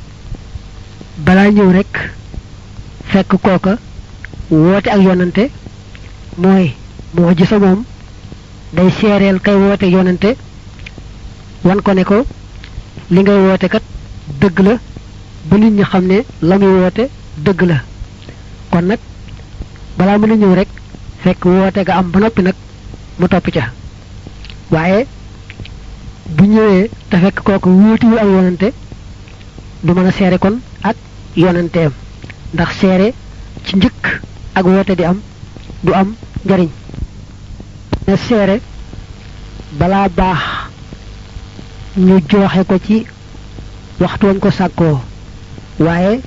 balaa 1.25 1.51
ñëw 1.51 1.71
rek 1.73 1.93
fekk 3.11 3.31
kooka 3.43 3.79
woote 4.51 4.89
ak 4.91 5.01
yonante 5.03 5.51
mooy 6.39 6.73
moo 7.15 7.33
ji 7.37 7.47
sa 7.47 7.59
moom 7.59 7.85
day 8.73 8.91
seereel 8.99 9.39
kay 9.41 9.55
woote 9.55 9.87
yonante 9.95 10.31
wan 11.65 11.81
ko 11.83 11.93
ne 11.95 12.05
ko 12.05 12.25
li 13.11 13.21
ngay 13.23 13.39
woote 13.47 13.69
kat 13.69 13.83
dëgg 14.41 14.59
la 14.67 14.75
ba 15.49 15.57
nit 15.59 15.73
ñi 15.73 15.83
xam 15.85 16.05
ne 16.07 16.19
la 16.43 16.59
muy 16.59 16.81
woote 16.81 17.05
dëgg 17.45 17.61
la. 17.63 17.77
kon 18.71 18.83
nag 18.87 18.99
balaa 19.99 20.19
mën 20.19 20.33
a 20.33 20.37
ñëw 20.37 20.55
rek 20.55 20.69
fekk 21.23 21.45
woote 21.45 21.81
nga 21.83 21.95
am 21.97 22.11
ba 22.11 22.19
noppi 22.21 22.43
nag 22.43 22.55
mu 23.19 23.29
topp 23.29 23.51
ca 23.55 23.73
waaye 24.71 25.07
bu 26.37 26.45
ñëwee 26.45 26.91
te 27.11 27.17
fekk 27.23 27.43
kooku 27.45 27.69
wóotiwul 27.69 28.19
ak 28.19 28.25
yonante 28.35 28.69
du 29.85 29.93
mën 29.95 30.07
a 30.07 30.13
seere 30.13 30.39
kon 30.39 30.57
ak 30.83 30.97
yonanteem 31.37 31.93
ndax 32.55 32.71
seere 32.81 33.13
ci 33.65 33.77
njëkk 33.77 34.21
ak 34.55 34.65
woote 34.67 34.95
di 34.97 35.05
am 35.05 35.21
du 35.85 35.93
am 35.93 36.15
njariñ. 36.45 36.69
Ne 38.07 38.17
seere 38.17 38.61
balaa 39.79 40.09
baax 40.09 40.39
ñu 41.97 42.19
joxe 42.29 42.65
ko 42.69 42.77
ci 42.87 43.07
waxtu 44.01 44.27
wañ 44.27 44.39
ko 44.39 44.51
sàkkoo. 44.51 45.01
Waaye 45.79 46.21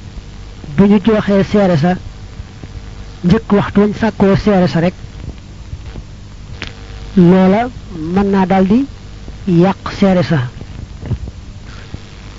bu 0.77 0.83
ñu 0.85 0.99
joxee 1.05 1.43
seere 1.51 1.77
sa 1.77 1.95
njëkk 3.23 3.51
waxtu 3.51 3.79
wañ 3.81 3.93
sàkkoo 3.99 4.35
seere 4.35 4.67
sa 4.67 4.79
rek 4.79 4.93
loola 7.15 7.69
mën 8.13 8.27
naa 8.31 8.45
daldi 8.45 8.85
yàq 9.47 9.91
seere 9.99 10.23
sa. 10.23 10.39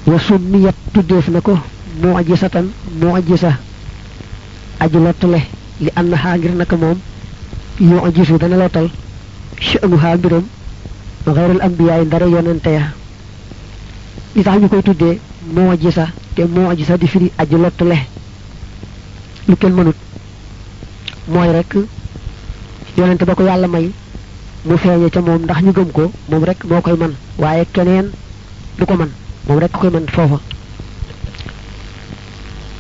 Wa 0.07 0.19
summiyat 0.19 0.75
tuddeef 0.93 1.29
na 1.29 1.41
ko 1.41 1.59
mu'jisatan 2.03 2.67
mu'jisa 3.01 3.53
aju 4.81 4.99
lottale 5.05 5.41
لأن 5.81 6.15
هاجر 6.15 6.51
نكموم 6.51 7.01
يعجز 7.81 8.33
دنا 8.33 8.65
لطل 8.65 8.89
شأن 9.61 9.93
هاجر 9.95 10.43
غير 11.27 11.51
الأنبياء 11.53 12.03
دري 12.05 12.33
ينتيا 12.33 12.91
إذا 14.37 14.51
هم 14.55 14.65
يكوي 14.65 14.83
تودي 14.83 15.19
موجزة 15.55 16.09
تموجزة 16.37 16.97
دي 16.97 17.07
فيري 17.07 17.31
أجل 17.41 17.63
لطل 17.63 17.97
لكل 19.49 19.73
منوت 19.73 19.95
موي 21.29 21.51
رك 21.59 21.73
يونت 22.99 23.25
باكو 23.25 23.43
يالا 23.43 23.67
ماي 23.67 23.91
مو 24.67 24.77
فاني 24.77 25.11
تا 25.11 25.21
موم 25.21 25.47
داخ 25.47 25.59
ني 25.63 25.73
گم 25.73 25.91
كو 25.97 26.11
موم 26.31 26.45
رك 26.45 26.67
موكاي 26.71 26.95
مان 26.95 27.15
وايي 27.39 27.65
كنين 27.77 28.07
دوكو 28.79 28.95
مان 28.95 29.11
موم 29.49 29.59
رك 29.59 29.71
كوي 29.71 29.91
مان 29.91 30.07
فوفا 30.07 30.41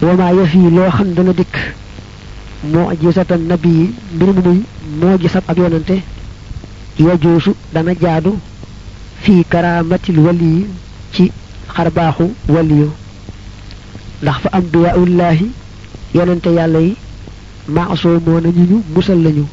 وما 0.02 0.30
يفي 0.30 0.58
لو 0.58 0.90
خن 0.90 1.14
دنا 1.14 1.32
ديك 1.32 1.54
mu'jisatan 2.64 3.46
nabi 3.48 3.94
mbir 4.14 4.28
mu 4.34 4.42
muy 4.46 4.60
mu'jisab 5.00 5.42
ab 5.48 5.58
yonante 5.58 6.02
yajuusu 6.98 7.54
dana 7.74 7.94
jaadu 7.94 8.32
fii 9.22 9.44
karamatil 9.44 10.18
wali 10.18 10.66
ci 11.14 11.30
xarbaaxu 11.74 12.26
waliyu 12.48 12.90
ndax 14.22 14.36
fa 14.42 14.48
ambiyaullahi 14.52 15.46
yonante 16.14 16.50
yàlla 16.58 16.80
yi 16.80 16.96
maasoomoo 17.68 18.40
na 18.40 18.48
ñu 18.48 18.64
ñu 18.70 18.82
musal 18.94 19.22
lañu 19.22 19.44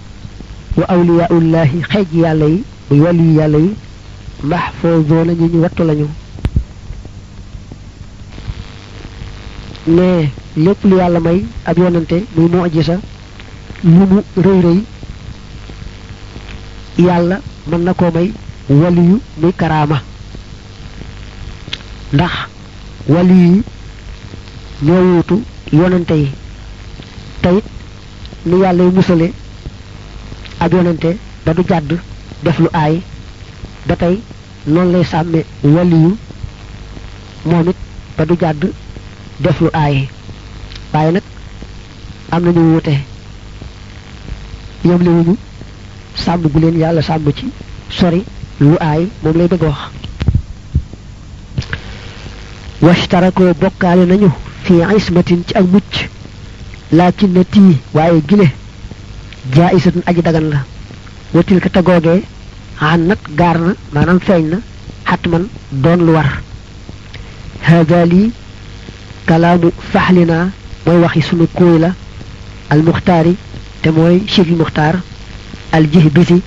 wa 0.77 0.85
awliyaullahi 0.89 1.81
xeej 1.91 2.07
yàlla 2.23 2.45
yi 2.45 2.63
muy 2.89 2.99
waliyu 3.05 3.33
yàlla 3.39 3.57
yi 3.57 3.71
mahfoozoo 4.43 5.23
na 5.25 5.33
ñu 5.33 5.45
ñu 5.53 5.61
wattu 5.61 5.83
lañu 5.83 6.07
ne 9.87 10.29
lépp 10.57 10.83
lu 10.83 10.97
yàlla 10.97 11.19
may 11.19 11.43
ab 11.65 11.77
yonante 11.77 12.17
muy 12.35 12.47
mu'jisa 12.49 12.95
lu 13.83 14.05
mu 14.11 14.21
rëy 14.37 14.59
rëy 14.65 14.79
yàlla 17.05 17.39
mën 17.67 17.83
na 17.83 17.93
koo 17.93 18.11
may 18.11 18.31
waliyu 18.69 19.19
muy 19.37 19.53
karaama. 19.53 20.01
Ndax 22.13 22.31
waliyu 23.07 23.53
yi 23.55 23.61
ñoo 24.83 25.03
wuutu 25.13 25.41
yonante 25.73 26.11
yi. 26.13 26.27
Teyit 27.41 27.63
ni 28.45 28.59
yàlla 28.61 28.83
musale 28.83 29.31
ab 30.59 30.73
yonante 30.73 31.17
ba 31.45 31.53
du 31.53 31.63
jàdd 31.67 31.93
def 32.43 32.59
lu 32.59 32.67
aay 32.73 33.01
ba 33.87 33.95
tey 33.95 34.19
noonu 34.67 34.91
lay 34.91 35.03
sàmme 35.03 35.39
waliyu 35.63 36.17
moom 37.45 37.69
it 37.69 37.75
ba 38.17 38.25
du 38.25 38.35
jàdd 38.39 38.71
def 39.39 39.59
lu 39.61 39.69
aay. 39.73 40.07
Waaye 40.93 41.11
nag 41.11 41.23
am 42.31 42.43
nañu 42.43 42.61
wuute 42.71 42.95
yom 44.85 45.01
liwuñu 45.01 45.35
sàmm 46.23 46.41
gu 46.51 46.59
leen 46.59 46.77
yàlla 46.79 47.01
sàmm 47.01 47.31
ci 47.37 47.45
sori 47.89 48.23
lu 48.59 48.75
aay 48.79 49.07
moom 49.23 49.37
lay 49.37 49.47
bëgg 49.47 49.63
wax. 49.63 49.79
Washtarakoo 52.81 53.53
bokkaale 53.61 54.05
nañu 54.05 54.29
fi 54.63 54.73
ismatin 54.97 55.43
ci 55.47 55.53
ak 55.55 55.65
mucc. 55.73 55.93
Laakin 56.91 57.31
na 57.33 57.43
tii 57.43 57.77
waaye 57.93 58.21
gile 58.27 58.47
jaa 59.55 59.71
isatun 59.73 60.03
aji 60.05 60.21
dagan 60.21 60.49
la. 60.49 60.59
Watil 61.33 61.59
ka 61.59 61.69
tagoogee 61.69 62.21
nag 62.81 63.19
gaar 63.39 63.57
na 63.59 63.73
maanaam 63.93 64.19
feeñ 64.19 64.43
na 64.51 64.57
xat 65.09 65.27
man 65.27 65.47
doon 65.71 65.99
lu 66.05 66.11
war. 66.13 66.29
Hada 67.61 68.05
lii 68.05 68.31
kalaamu 69.25 69.71
faxlinaa 69.91 70.45
mooy 70.85 70.97
waxi 71.03 71.21
sunu 71.21 71.45
kóoy 71.57 71.79
la 71.79 71.89
al 72.69 72.81
muxtaari 72.87 73.35
te 73.81 73.89
mooy 73.91 74.15
chifil 74.31 74.55
muxtaar 74.61 74.95
al 75.71 75.85
jih 75.93 76.09
bisi 76.15 76.41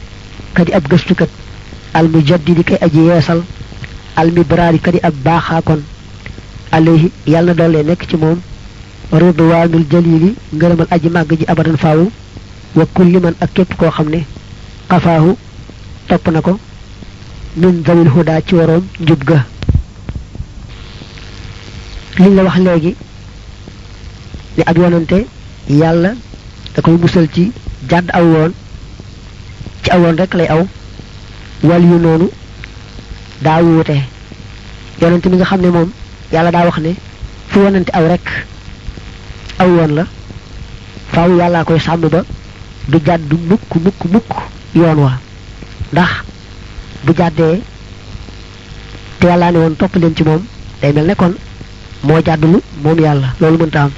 kadi 0.55 0.73
ab 0.73 0.85
gëstukat 0.91 1.29
al 1.95 2.09
mujaddidi 2.09 2.64
kay 2.64 2.79
aji 2.87 3.01
yeesal 3.09 3.41
al 4.17 4.31
mibraari 4.37 4.79
kadi 4.81 4.99
ab 5.03 5.14
baaxaakon 5.25 5.81
alayhi 6.73 7.11
yàlla 7.27 7.55
na 7.55 7.59
doole 7.59 7.83
nekk 7.88 8.03
ci 8.11 8.17
moom 8.17 8.38
ridwaanul 9.12 9.85
jalili 9.91 10.35
ngërëmal 10.55 10.87
aji 10.91 11.09
màgg 11.11 11.31
ji 11.38 11.45
abadan 11.53 11.77
faawu 11.77 12.11
wa 12.77 12.85
kulli 12.95 13.19
man 13.21 13.35
ak 13.41 13.51
képp 13.55 13.77
koo 13.79 13.91
xam 13.91 14.09
ne 14.11 14.21
xafaahu 14.91 15.37
topp 16.09 16.29
na 16.33 16.41
ko 16.41 16.59
min 17.57 17.83
zawil 17.87 18.09
huda 18.14 18.41
ci 18.47 18.55
waroom 18.55 18.85
njub 19.01 19.25
ga 19.25 19.45
liñ 22.19 22.35
la 22.37 22.43
wax 22.45 22.57
léegi 22.67 22.93
ni 24.57 24.63
ab 24.67 24.77
yonante 24.79 25.19
yàlla 25.81 26.11
da 26.75 26.83
koy 26.83 26.97
musal 27.03 27.27
ci 27.35 27.53
jàdd 27.91 28.11
aw 28.13 28.25
yoon 28.33 28.53
ci 29.83 29.91
aw 29.91 30.01
yoon 30.03 30.17
rek 30.17 30.35
lay 30.35 30.47
aw 30.55 30.63
wal 31.63 31.83
yu 31.91 31.99
noonu 31.99 32.27
daa 33.43 33.63
wuute. 33.63 33.97
yonante 35.01 35.27
mi 35.29 35.37
nga 35.37 35.45
xam 35.45 35.61
ne 35.61 35.69
moom 35.69 35.91
yàlla 36.33 36.51
daa 36.51 36.65
wax 36.67 36.79
ne 36.79 36.93
fu 37.49 37.59
yonante 37.61 37.91
aw 37.93 38.05
rek 38.09 38.27
aw 39.59 39.69
yoon 39.77 39.93
la 39.99 40.05
faaw 41.13 41.31
yàllaa 41.39 41.65
koy 41.65 41.81
sàmm 41.81 42.01
ba 42.01 42.21
du 42.89 42.99
jàdd 43.07 43.33
mukk 43.51 43.71
mukk 43.85 44.01
mukk 44.13 44.31
yoon 44.75 44.99
wa. 45.05 45.13
ndax 45.93 46.11
bu 47.05 47.13
jàddee 47.19 47.61
te 49.21 49.27
yàllaa 49.27 49.51
ne 49.53 49.59
woon 49.59 49.77
topp 49.77 49.95
leen 49.97 50.15
ci 50.17 50.23
moom 50.25 50.43
day 50.83 50.93
mel 50.93 51.07
ne 51.07 51.15
moo 52.03 52.21
jàddulu 52.27 52.59
moom 52.83 52.99
yàlla 52.99 53.29
loolu 53.41 53.59
mënta 53.59 53.81
am. 53.83 53.91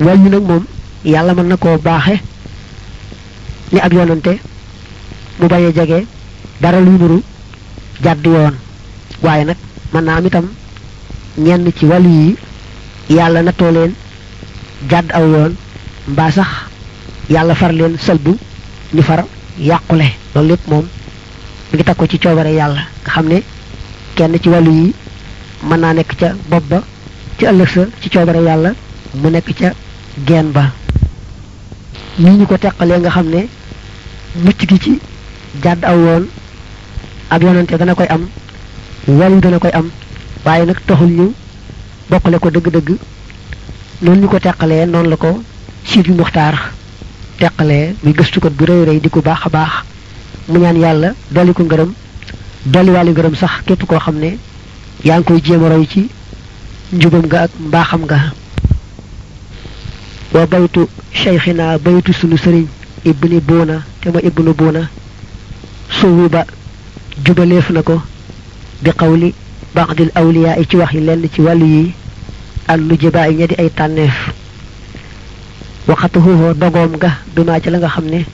Wal 0.00 0.18
yu 0.22 0.28
nag 0.30 0.42
moom 0.42 0.64
yàlla 1.04 1.34
mën 1.34 1.48
na 1.48 1.56
koo 1.56 1.78
baaxe 1.78 2.14
ni 3.72 3.78
ab 3.80 3.92
yonante 3.92 4.32
mu 5.38 5.46
bañ 5.48 5.64
a 5.66 5.72
dara 6.60 6.80
luy 6.80 6.98
nuru 6.98 7.20
jàdd 8.02 8.26
yoon. 8.26 8.54
Waaye 9.22 9.44
nag 9.44 9.56
mën 9.92 10.04
naa 10.04 10.16
am 10.16 10.26
itam 10.26 10.46
ñenn 11.38 11.70
ci 11.78 11.84
wàllu 11.86 12.08
yi 12.08 12.36
yàlla 13.16 13.42
nattoo 13.42 13.70
leen 13.70 13.92
jàdd 14.90 15.10
aw 15.12 15.24
yoon 15.32 15.54
mbaa 16.08 16.30
sax 16.30 16.48
yàlla 17.30 17.54
far 17.54 17.72
leen 17.72 17.96
sëlbu 17.98 18.36
ñu 18.94 19.02
far 19.02 19.24
yàqule. 19.58 20.06
Loolu 20.34 20.48
lépp 20.48 20.66
moom 20.68 20.84
mi 21.70 21.74
ngi 21.78 21.84
teg 21.84 21.96
ko 21.96 22.06
ci 22.06 22.18
coobare 22.18 22.52
yàlla 22.54 22.82
nga 23.02 23.10
xam 23.12 23.26
ne 23.28 23.42
kenn 24.16 24.34
ci 24.42 24.48
wàllu 24.48 24.70
yi 24.72 24.94
mën 25.68 25.80
naa 25.80 25.92
nekk 25.94 26.14
ca 26.20 26.28
bopp 26.50 26.64
ba 26.70 26.82
ci 27.38 27.44
ëllëg 27.46 27.68
sa 27.68 27.82
ci 28.00 28.08
coobare 28.10 28.40
yàlla 28.42 28.70
mu 29.14 29.30
nekk 29.30 29.48
ca 29.58 29.72
geen 30.26 30.52
ba. 30.52 30.70
Ni 32.18 32.30
ñu 32.30 32.46
ko 32.46 32.56
teqalee 32.58 32.98
nga 32.98 33.10
xam 33.10 33.28
ne 33.28 33.48
mucc 34.44 34.60
gi 34.68 34.78
ci 34.78 35.00
jàdd 35.62 35.84
aw 35.84 35.96
yoon 35.98 36.24
ab 37.30 37.42
yonante 37.42 37.76
dana 37.78 37.94
koy 37.94 38.06
am 38.08 38.28
wàllu 39.06 39.40
dana 39.40 39.58
koy 39.58 39.70
am 39.72 39.90
waaye 40.44 40.64
nag 40.66 40.78
taxul 40.86 41.08
ñu 41.10 41.32
bokkale 42.10 42.38
ko 42.38 42.50
dëgg-dëgg. 42.50 42.96
Noonu 44.02 44.20
ñu 44.20 44.28
ko 44.28 44.38
teqalee 44.38 44.86
noonu 44.86 45.08
la 45.08 45.16
ko 45.16 45.42
siit 45.84 46.06
yu 46.06 46.14
muxtaar 46.14 46.72
teqalee 47.38 47.94
muy 48.02 48.12
gëstukat 48.12 48.52
bu 48.52 48.64
rëy 48.64 48.84
rëy 48.84 49.00
di 49.00 49.08
ko 49.10 49.20
baax 49.22 49.46
a 49.46 49.48
baax. 49.48 49.72
Mu 50.48 50.58
ñaan 50.58 50.76
yàlla 50.78 51.14
dolli 51.30 51.52
ko 51.52 51.62
ngërëm 51.64 51.92
dolli 52.66 52.90
wàllu 52.90 53.10
ngërëm 53.12 53.34
sax 53.34 53.62
képp 53.66 53.86
koo 53.86 53.98
xam 53.98 54.18
ne 54.18 54.38
yaa 55.04 55.18
ngi 55.18 55.24
koy 55.28 55.40
jéem 55.46 55.64
roy 55.72 55.86
ci 55.92 56.00
njubam 56.92 57.24
nga 57.26 57.38
ak 57.44 57.50
mbaaxam 57.68 58.02
nga. 58.04 58.18
wa 60.34 60.46
baytu 60.46 60.82
cheikhina 61.12 61.78
baytu 61.84 62.12
sunu 62.12 62.36
sëriñ 62.36 62.66
ibni 63.10 63.38
buuna 63.40 63.76
te 64.00 64.08
ma 64.10 64.20
ibnu 64.28 64.52
buuna 64.54 64.82
suwu 65.98 66.28
ba 66.28 66.42
jubaleef 67.24 67.70
na 67.70 67.82
ko 67.82 67.96
bi 68.82 68.90
qawli 69.00 69.34
ba'dil 69.74 70.10
awliya 70.14 70.56
ci 70.68 70.76
wax 70.76 70.92
yi 70.94 71.00
lenn 71.00 71.24
ci 71.32 71.40
wàllu 71.40 71.66
yi 71.66 71.92
al 72.68 72.80
nujaba 72.80 73.28
yi 73.28 73.34
ña 73.38 73.46
di 73.46 73.54
ay 73.58 73.70
tànneef. 73.70 74.16
waxatuhu 75.88 76.54
dogoom 76.56 76.92
nga 76.96 77.10
bima 77.34 77.60
ci 77.60 77.68
la 77.70 77.78
nga 77.78 77.88
xam 77.88 78.06
ne 78.12 78.24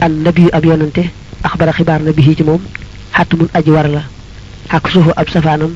an 0.00 0.12
nabi 0.24 0.48
ab 0.52 0.64
yonante 0.64 1.02
axbara 1.42 1.72
xibaar 1.72 2.00
na 2.02 2.12
bi 2.12 2.34
ci 2.36 2.42
moom 2.42 2.60
xatmun 3.16 3.48
aji 3.54 3.70
war 3.70 3.88
la 3.88 4.02
ak 4.68 4.88
suufu 4.90 5.10
ab 5.16 5.28
safaanam 5.30 5.72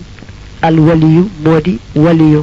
al 0.67 0.77
waliyu 0.87 1.23
moo 1.45 1.61
di 1.61 1.73
waliyu. 2.05 2.43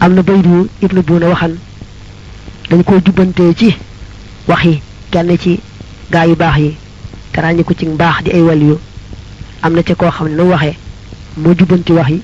Am 0.00 0.12
na 0.14 0.22
baydu 0.22 0.68
ibnu 0.84 1.00
buuna 1.06 1.26
waxan 1.32 1.54
dañ 2.70 2.80
ko 2.86 2.92
jubbantee 3.04 3.54
ci 3.60 3.68
waxi 4.50 4.80
kenn 5.12 5.30
ci 5.42 5.52
gaa 6.12 6.26
yu 6.28 6.34
baax 6.36 6.56
yi 6.62 6.70
te 7.32 7.38
ràññi 7.42 7.64
ko 7.64 7.72
ci 7.78 7.86
mbaax 7.86 8.16
di 8.24 8.30
ay 8.30 8.42
waliyu. 8.48 8.76
Am 9.62 9.72
na 9.74 9.82
ci 9.82 9.94
koo 9.94 10.10
xam 10.10 10.28
ne 10.28 10.34
na 10.36 10.44
waxee 10.44 10.76
moo 11.42 11.54
jubbanti 11.58 11.92
wax 11.92 12.08
yi 12.10 12.22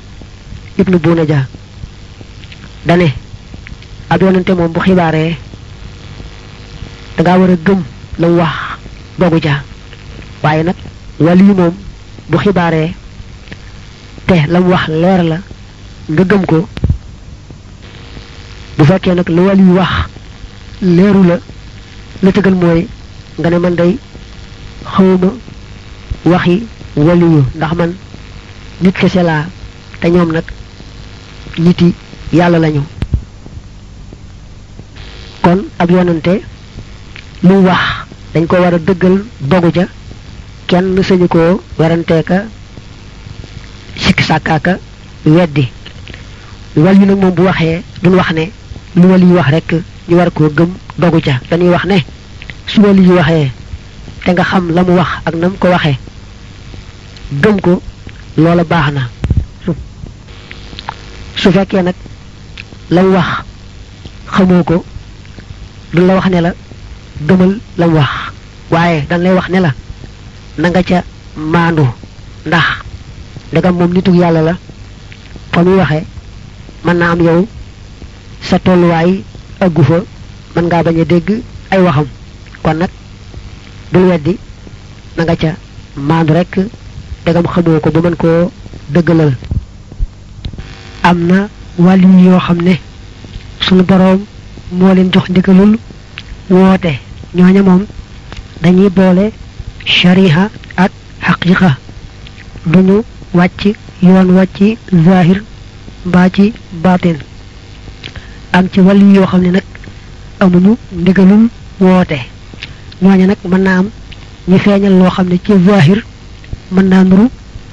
ibnu 0.79 0.99
buuna 0.99 1.25
ja 1.27 1.47
dane 2.87 3.09
ab 4.11 4.23
yonante 4.23 4.51
moom 4.55 4.73
bu 4.73 4.81
xibaaree 4.81 5.37
dangaa 7.17 7.39
war 7.39 7.51
a 7.51 7.57
gëm 7.67 7.81
la 8.19 8.29
wax 8.29 8.55
dogu 9.19 9.39
ja 9.43 9.63
waaye 10.43 10.63
nag 10.63 10.77
waliyu 11.21 11.55
moom 11.55 11.75
bu 12.31 12.39
xibaaree 12.39 12.95
te 14.27 14.35
la 14.49 14.61
wax 14.61 14.89
leer 14.89 15.23
la 15.31 15.39
nga 16.09 16.25
gëm 16.25 16.45
ko. 16.47 16.69
Bu 18.79 18.85
fekkee 18.85 19.15
nag 19.15 19.29
lu 19.29 19.43
waliyu 19.47 19.75
wax 19.79 19.93
leeru 20.83 21.23
la 21.31 21.37
la 22.23 22.31
tëgal 22.33 22.55
mooy 22.55 22.89
nga 23.39 23.51
ne 23.51 23.59
man 23.59 23.75
day 23.75 23.99
xawma 24.95 25.31
waxi 26.25 26.67
waliyu 26.97 27.45
ndax 27.55 27.73
man 27.79 27.93
nit 28.83 28.97
kese 29.01 29.23
laa 29.23 29.45
te 30.01 30.07
ñoom 30.11 30.33
nag 30.33 30.45
niti 31.59 31.95
yàlla 32.33 32.59
lañu. 32.59 32.83
Kon 35.43 35.59
ab 35.79 35.91
yonante 35.91 36.35
lu 37.43 37.55
wax 37.67 37.83
dañ 38.35 38.47
ko 38.47 38.57
war 38.57 38.75
a 38.75 38.79
dëggal 38.79 39.17
dogu 39.41 39.71
ja 39.75 39.87
kenn 40.67 41.03
sañu 41.03 41.29
koo 41.29 41.61
weranteeka 41.79 42.45
sikk 44.05 44.21
sàkkaaka 44.21 44.79
weddi. 45.27 45.69
Wal 46.77 46.97
yu 47.01 47.07
nag 47.07 47.19
moom 47.19 47.35
bu 47.35 47.43
waxee 47.43 47.83
duñ 48.03 48.15
wax 48.17 48.31
ne 48.33 48.51
lu 48.97 49.07
wal 49.11 49.23
yu 49.23 49.35
wax 49.37 49.49
rek 49.51 49.73
ñu 50.09 50.17
war 50.17 50.31
koo 50.31 50.49
gëm 50.51 50.71
dogu 50.99 51.21
ja 51.25 51.41
dañuy 51.51 51.69
wax 51.71 51.85
ne 51.85 52.05
su 52.67 52.81
wal 52.83 52.99
yu 52.99 53.13
waxee 53.15 53.51
te 54.25 54.31
nga 54.33 54.45
xam 54.45 54.71
la 54.75 54.83
mu 54.83 54.93
wax 54.97 55.09
ak 55.25 55.35
nam 55.35 55.53
ko 55.59 55.69
waxee 55.69 55.97
gëm 57.43 57.61
ko 57.61 57.83
loola 58.37 58.65
baax 58.65 58.93
na. 58.93 59.09
Su 61.37 61.51
fekkee 61.53 61.83
nag 61.83 61.95
la 62.91 63.03
wax 63.03 63.27
xamoo 64.27 64.65
ko 64.65 64.85
du 65.93 66.07
la 66.07 66.15
wax 66.15 66.27
ne 66.31 66.41
la 66.41 66.53
gëmal 67.29 67.59
la 67.79 67.87
wax. 67.89 68.11
Waaye 68.71 69.07
dañ 69.09 69.21
lay 69.23 69.33
wax 69.33 69.49
ne 69.51 69.61
la 69.61 69.73
na 70.59 70.69
nga 70.71 70.83
ca 70.83 71.03
maandu. 71.37 71.87
Ndax 72.47 72.65
ndegam 73.55 73.75
moom 73.79 73.93
nitu 73.95 74.11
yàlla 74.21 74.43
la. 74.43 74.55
fa 75.53 75.63
muy 75.63 75.77
waxee 75.79 76.05
mën 76.85 76.97
naa 76.99 77.11
am 77.13 77.21
yow 77.23 77.47
sa 78.49 78.59
tolluwaay 78.59 79.23
ëggu 79.65 79.83
fa 79.89 79.99
mën 80.55 80.65
ngaa 80.67 80.83
bañ 80.83 81.01
a 81.01 81.05
dégg 81.05 81.29
ay 81.71 81.81
waxam. 81.87 82.07
Kon 82.63 82.75
nag 82.79 82.91
bul 83.93 84.05
weddi 84.11 84.39
na 85.17 85.23
nga 85.25 85.37
ca 85.37 85.51
maandu 85.97 86.33
rek 86.35 86.53
ndegam 87.23 87.47
xamoo 87.53 87.81
ko 87.81 87.91
ba 87.91 88.01
mën 88.01 88.17
koo 88.17 88.51
dëggalal. 88.95 89.33
Am 91.03 91.19
na 91.27 91.49
wàllu 91.79 92.09
yoo 92.27 92.39
xam 92.41 92.59
ne 92.63 92.75
sunu 93.61 93.83
boroom 93.85 94.21
moo 94.73 94.95
leen 94.95 95.11
jox 95.13 95.29
ndigalul 95.31 95.79
woote. 96.51 96.93
Ñooña 97.35 97.63
moom 97.63 97.83
dañuy 98.63 98.91
boole 98.91 99.31
shariha 99.85 100.51
ak 100.77 100.91
xaqiqa 101.27 101.71
duñu 102.67 103.03
wàcc 103.35 103.63
yoon 104.03 104.29
wàcc 104.37 104.59
zahir 105.07 105.43
mbaa 106.07 106.29
ci 106.31 106.53
baatin. 106.73 107.17
Am 108.53 108.69
ci 108.73 108.81
wàllu 108.81 109.15
yoo 109.15 109.27
xam 109.27 109.41
ne 109.43 109.51
nag 109.51 109.63
amuñu 110.41 110.77
ndigalul 110.93 111.49
woote. 111.81 112.19
Ñooña 113.03 113.27
nag 113.27 113.39
mën 113.45 113.63
naa 113.63 113.79
am 113.79 113.89
ñu 114.49 114.59
feeñal 114.59 114.99
loo 114.99 115.11
xam 115.11 115.29
ne 115.29 115.37
ci 115.45 115.53
zahir 115.67 116.05
mën 116.73 116.89
naa 116.89 117.05
nuru 117.05 117.29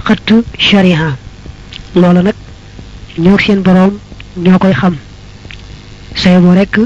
xëtt 0.05 0.29
shariha 0.57 1.15
loola 1.95 2.21
nag 2.23 2.35
ñoo 3.17 3.37
seen 3.39 3.61
boroom 3.61 3.93
ñoo 4.37 4.57
koy 4.59 4.73
xam. 4.73 4.95
Say 6.15 6.39
boo 6.39 6.53
rekk 6.53 6.79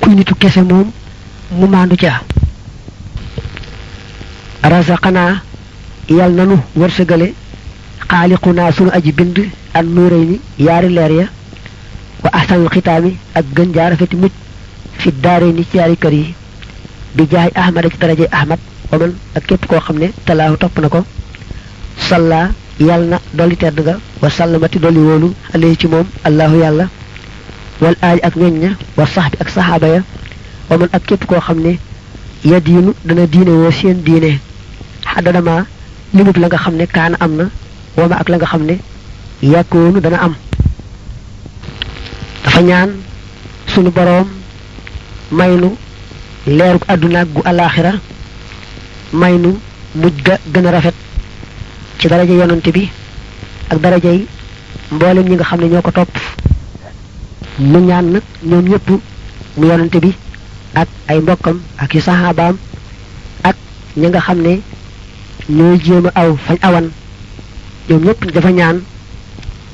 kuy 0.00 0.14
nitu 0.14 0.34
kese 0.34 0.60
moom 0.62 0.90
mu 1.58 1.66
maandu 1.66 1.96
ca. 1.96 2.22
Razaqanaa 4.62 5.40
xaaliqunaa 8.10 8.72
sunu 8.76 8.90
aji 8.96 9.12
bind 9.18 9.38
ak 9.78 9.84
nuuray 9.94 10.24
ni 10.30 10.36
yaari 10.66 10.88
leer 10.96 11.12
ya 11.20 11.26
wa 12.24 12.30
ahsanul 12.38 12.68
xitaami 12.74 13.10
ak 13.38 13.44
gën 13.56 13.70
jaar 13.74 13.90
rafeti 13.92 14.16
mucc 14.16 14.32
fi 15.00 15.08
daare 15.24 15.48
ni 15.52 15.64
ci 15.70 15.76
yaari 15.78 15.96
kër 16.02 16.12
yi 16.20 16.34
bi 17.16 17.22
jaay 17.32 17.50
ahmada 17.54 17.88
ci 17.90 17.98
daraje 18.02 18.26
ahmad 18.38 18.58
wa 18.90 18.98
man 18.98 19.12
ak 19.36 19.42
képp 19.46 19.66
koo 19.68 19.80
xam 19.80 19.98
ne 19.98 20.08
talaahu 20.26 20.56
topp 20.56 20.78
na 20.80 20.88
ko 20.88 21.00
salla 22.08 22.40
yàlla 22.80 23.06
na 23.12 23.18
dolli 23.38 23.56
tedd 23.56 23.78
nga 23.80 23.94
wa 24.22 24.30
sallamati 24.30 24.78
dolli 24.78 24.98
wóolu 25.08 25.28
alayhi 25.54 25.76
ci 25.80 25.86
moom 25.86 26.06
allahu 26.28 26.56
yàlla 26.62 26.88
wal 27.82 27.96
aali 28.02 28.20
ak 28.22 28.34
ñoñ 28.36 28.54
ña 28.62 28.70
wa 28.96 29.06
sax 29.06 29.30
bi 29.32 29.36
ak 29.42 29.48
saxaaba 29.54 29.86
ya 29.94 30.00
wa 30.70 30.76
man 30.78 30.88
ak 30.92 31.02
képp 31.06 31.24
koo 31.26 31.40
xam 31.40 31.58
ne 31.60 31.72
ya 32.44 32.60
diinu 32.60 32.94
dana 33.04 33.26
diine 33.26 33.50
woo 33.60 33.70
seen 33.70 34.02
diine 34.06 34.30
xaddadama 35.14 35.64
limub 36.14 36.36
la 36.36 36.46
nga 36.48 36.58
xam 36.64 36.74
ne 36.76 36.86
kaana 36.86 37.16
am 37.20 37.32
na 37.36 37.44
wama 37.96 38.16
ak 38.20 38.28
la 38.28 38.36
nga 38.36 38.46
xam 38.46 38.62
ne 38.64 38.78
yàkkoonu 39.42 40.00
dana 40.00 40.18
am. 40.22 40.34
Dafa 42.44 42.60
ñaan 42.62 42.90
sunu 43.66 43.90
boroom 43.90 44.28
maynu 45.30 45.68
leerug 46.46 46.82
àdduna 46.88 47.24
gu 47.24 47.40
alaaxira 47.44 47.92
maynu 49.12 49.50
mujj 49.94 50.16
ga 50.52 50.70
rafet 50.70 50.94
ci 51.98 52.08
daraja 52.08 52.32
yonante 52.34 52.70
bi 52.72 52.90
ak 53.70 53.78
darajay 53.80 54.26
mboolem 54.92 55.26
ñi 55.28 55.34
nga 55.36 55.44
xam 55.44 55.60
ne 55.60 55.66
ñoo 55.68 55.82
ko 55.82 55.90
mu 57.58 57.78
ñaan 57.80 58.06
nag 58.12 58.22
ñoom 58.44 58.64
ñëpp 58.68 58.88
mu 59.56 59.64
yonante 59.66 59.98
bi 60.00 60.10
ak 60.74 60.88
ay 61.08 61.18
mbokkam 61.20 61.60
ak 61.78 61.94
yu 61.94 62.00
saxaabaam 62.00 62.56
ak 63.44 63.56
ñi 63.96 64.06
nga 64.08 64.20
xam 64.20 64.38
ne 64.42 64.60
ñooy 65.48 65.78
jéem 65.84 66.06
a 66.14 66.20
aw 66.20 66.36
fañ 66.46 66.56
awan 66.62 66.86
ñoom 67.88 68.02
ñëpp 68.04 68.32
dafa 68.34 68.50
ñaan 68.50 68.78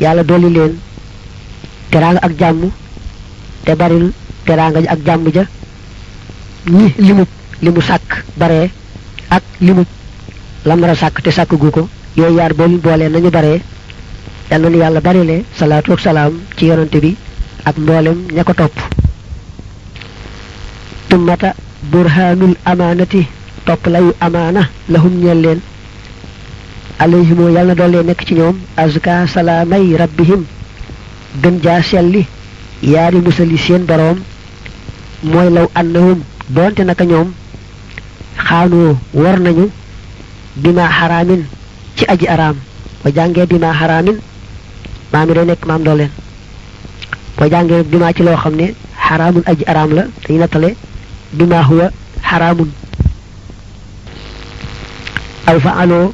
yàlla 0.01 0.23
dolli 0.25 0.51
leen 0.57 0.75
teraanga 1.91 2.21
ak 2.23 2.33
jàmm 2.39 2.71
te 3.65 3.75
baril 3.75 4.13
teraanga 4.47 4.81
ak 4.93 4.99
jàmm 5.07 5.25
ja 5.35 5.45
ñi 6.71 6.95
limub 6.99 7.29
li 7.63 7.71
mu 7.71 7.81
sàkk 7.81 8.25
bare 8.37 8.71
ak 9.31 9.43
limub 9.61 9.87
lam 10.65 10.81
nar 10.81 10.91
a 10.91 10.95
sàkk 10.95 11.23
te 11.23 11.31
sàkk 11.31 11.53
gu 11.59 11.71
ko 11.71 11.89
yooyu 12.17 12.37
yaar 12.37 12.55
boolu 12.55 12.79
boolee 12.79 13.09
nañu 13.09 13.31
bare 13.31 13.61
yal 14.51 14.61
na 14.63 14.69
nu 14.69 14.79
yàlla 14.79 15.01
barile 15.01 15.45
salaatu 15.59 15.93
ak 15.93 16.01
salaam 16.01 16.33
ci 16.57 16.67
yonante 16.67 16.99
bi 17.01 17.17
ak 17.65 17.77
mboolem 17.79 18.19
ña 18.35 18.45
ko 18.45 18.55
topp. 18.55 18.73
Tummata 21.09 21.55
burhanul 21.91 22.55
amaanati 22.65 23.27
topp 23.67 23.87
layu 23.87 24.13
amaana 24.21 24.63
lahum 24.89 25.13
ñeel 25.23 25.41
leen 25.45 25.61
alayhimoo 27.05 27.49
yàlla 27.57 27.75
na 27.75 27.75
doole 27.81 28.03
nekk 28.09 28.21
ci 28.27 28.35
ñoom 28.35 28.57
azka 28.77 29.27
salaamay 29.35 29.97
rabbihim 30.03 30.43
gën 31.43 31.57
jaa 31.65 31.83
selli 31.83 32.23
yaari 32.93 33.19
musali 33.27 33.59
seen 33.59 33.83
boroom 33.91 34.19
mooy 35.23 35.49
law 35.57 35.67
annahum 35.81 36.19
doonte 36.55 36.83
naka 36.85 37.05
ñoom 37.05 37.29
xaanoo 38.49 38.97
war 39.15 39.39
nañu 39.41 39.67
bima 40.63 40.85
xaraamin 40.99 41.43
ci 41.97 42.05
aji 42.13 42.27
araam. 42.29 42.57
Boo 43.05 43.13
jàngee 43.17 43.47
bima 43.47 43.73
xaraamin 43.81 44.19
maa 45.13 45.27
mi 45.27 45.35
day 45.35 45.45
nekk 45.45 45.67
maam 45.67 45.83
dooleen 45.87 46.11
boo 47.37 47.49
jàngee 47.53 47.83
bima 47.91 48.13
ci 48.17 48.23
xaraamun 49.09 49.43
aji 49.51 49.65
araam 49.71 49.91
la 49.97 50.03
dañu 50.27 50.39
nattale 50.41 50.71
bima 51.33 51.63
huwa 51.69 51.87
xaraamun. 52.31 52.71
Aw 55.49 55.59
fa 55.65 55.71
aloo 55.83 56.13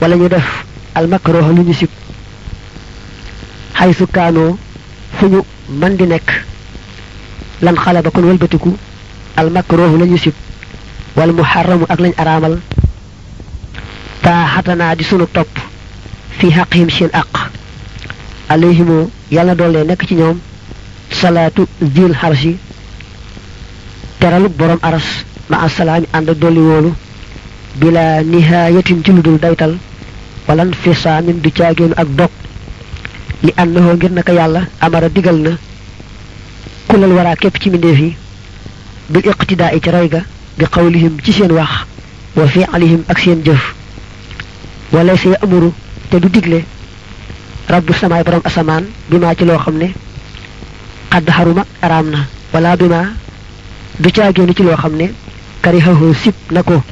wala 0.00 0.16
ñu 0.16 0.28
def 0.28 0.46
al 0.94 1.06
makruh 1.08 1.46
lu 1.56 1.62
ñu 1.62 1.72
sip 1.74 1.90
haythu 3.78 4.06
kanu 4.06 4.56
fuñu 5.18 5.40
man 5.80 5.96
di 5.96 6.04
nek 6.06 6.26
lan 7.62 7.76
xalaba 7.76 8.10
kon 8.10 8.24
walbatiku 8.24 8.70
al 9.36 9.50
makruh 9.50 9.92
lañu 10.00 10.16
sip 10.18 10.34
wal 11.16 11.32
muharram 11.32 11.82
ak 11.88 11.98
lañ 12.00 12.12
aramal 12.22 12.54
ta 14.22 14.32
hatana 14.54 14.94
di 14.96 15.04
sunu 15.04 15.26
top 15.32 15.48
fi 16.38 16.46
haqqihim 16.56 16.88
shin 16.90 17.10
aq 17.12 17.32
alayhimu 18.48 19.10
yalla 19.30 19.54
dole 19.54 19.84
nek 19.84 20.00
ci 20.08 20.14
ñoom 20.14 20.38
salatu 21.10 21.66
zil 21.94 22.12
harshi 22.20 22.58
teralu 24.20 24.48
borom 24.48 24.78
aras 24.82 25.06
ma 25.50 25.56
assalaami 25.66 26.06
and 26.12 26.28
doli 26.40 26.60
wolu 26.60 26.90
bila 27.80 28.22
nihayatin 28.22 29.02
ci 29.04 29.12
lu 29.12 29.20
dul 29.22 29.38
daytal 29.38 29.76
walan 30.48 30.72
fisaamin 30.82 31.40
du 31.42 31.50
caagéenu 31.50 31.94
ak 31.96 32.08
dog 32.18 32.30
li 33.44 33.52
annahoo 33.56 33.94
ngir 33.96 34.10
naka 34.12 34.32
yàlla 34.32 34.60
amara 34.80 35.08
digal 35.08 35.36
na 35.36 35.50
kulal 36.88 37.12
waraa 37.12 37.36
képp 37.36 37.56
ci 37.60 37.68
mbindeef 37.68 37.98
yi 38.00 38.16
bil 39.10 39.26
iqtidaa 39.30 39.72
i 39.76 39.80
ci 39.80 39.90
roy 39.90 40.08
ga 40.08 40.20
bi 40.58 40.64
qawlihim 40.64 41.14
ci 41.24 41.32
seen 41.32 41.52
wax 41.52 41.70
wa 42.36 42.46
fi'lihim 42.46 43.02
ak 43.08 43.18
seen 43.18 43.42
jëf. 43.44 43.74
Wala 44.92 45.12
amuru 45.42 45.72
te 46.10 46.16
du 46.20 46.28
digle 46.28 46.64
rabbu 47.68 47.92
samaay 47.92 48.22
borom 48.24 48.40
asamaan 48.44 48.84
bi 49.10 49.18
maa 49.18 49.34
ci 49.34 49.44
loo 49.44 49.58
xam 49.58 49.76
ne 49.76 49.88
xadd 51.10 51.28
xaruma 51.30 51.64
araam 51.82 52.06
na 52.10 52.18
wala 52.52 52.76
bi 52.76 52.84
maa 52.84 53.06
du 53.98 54.08
caagéenu 54.10 54.54
ci 54.54 54.62
loo 54.62 54.76
xam 54.76 54.94
ne 54.96 55.06
karihahoo 55.62 56.14
sib 56.14 56.34
na 56.50 56.62
ko 56.62 56.82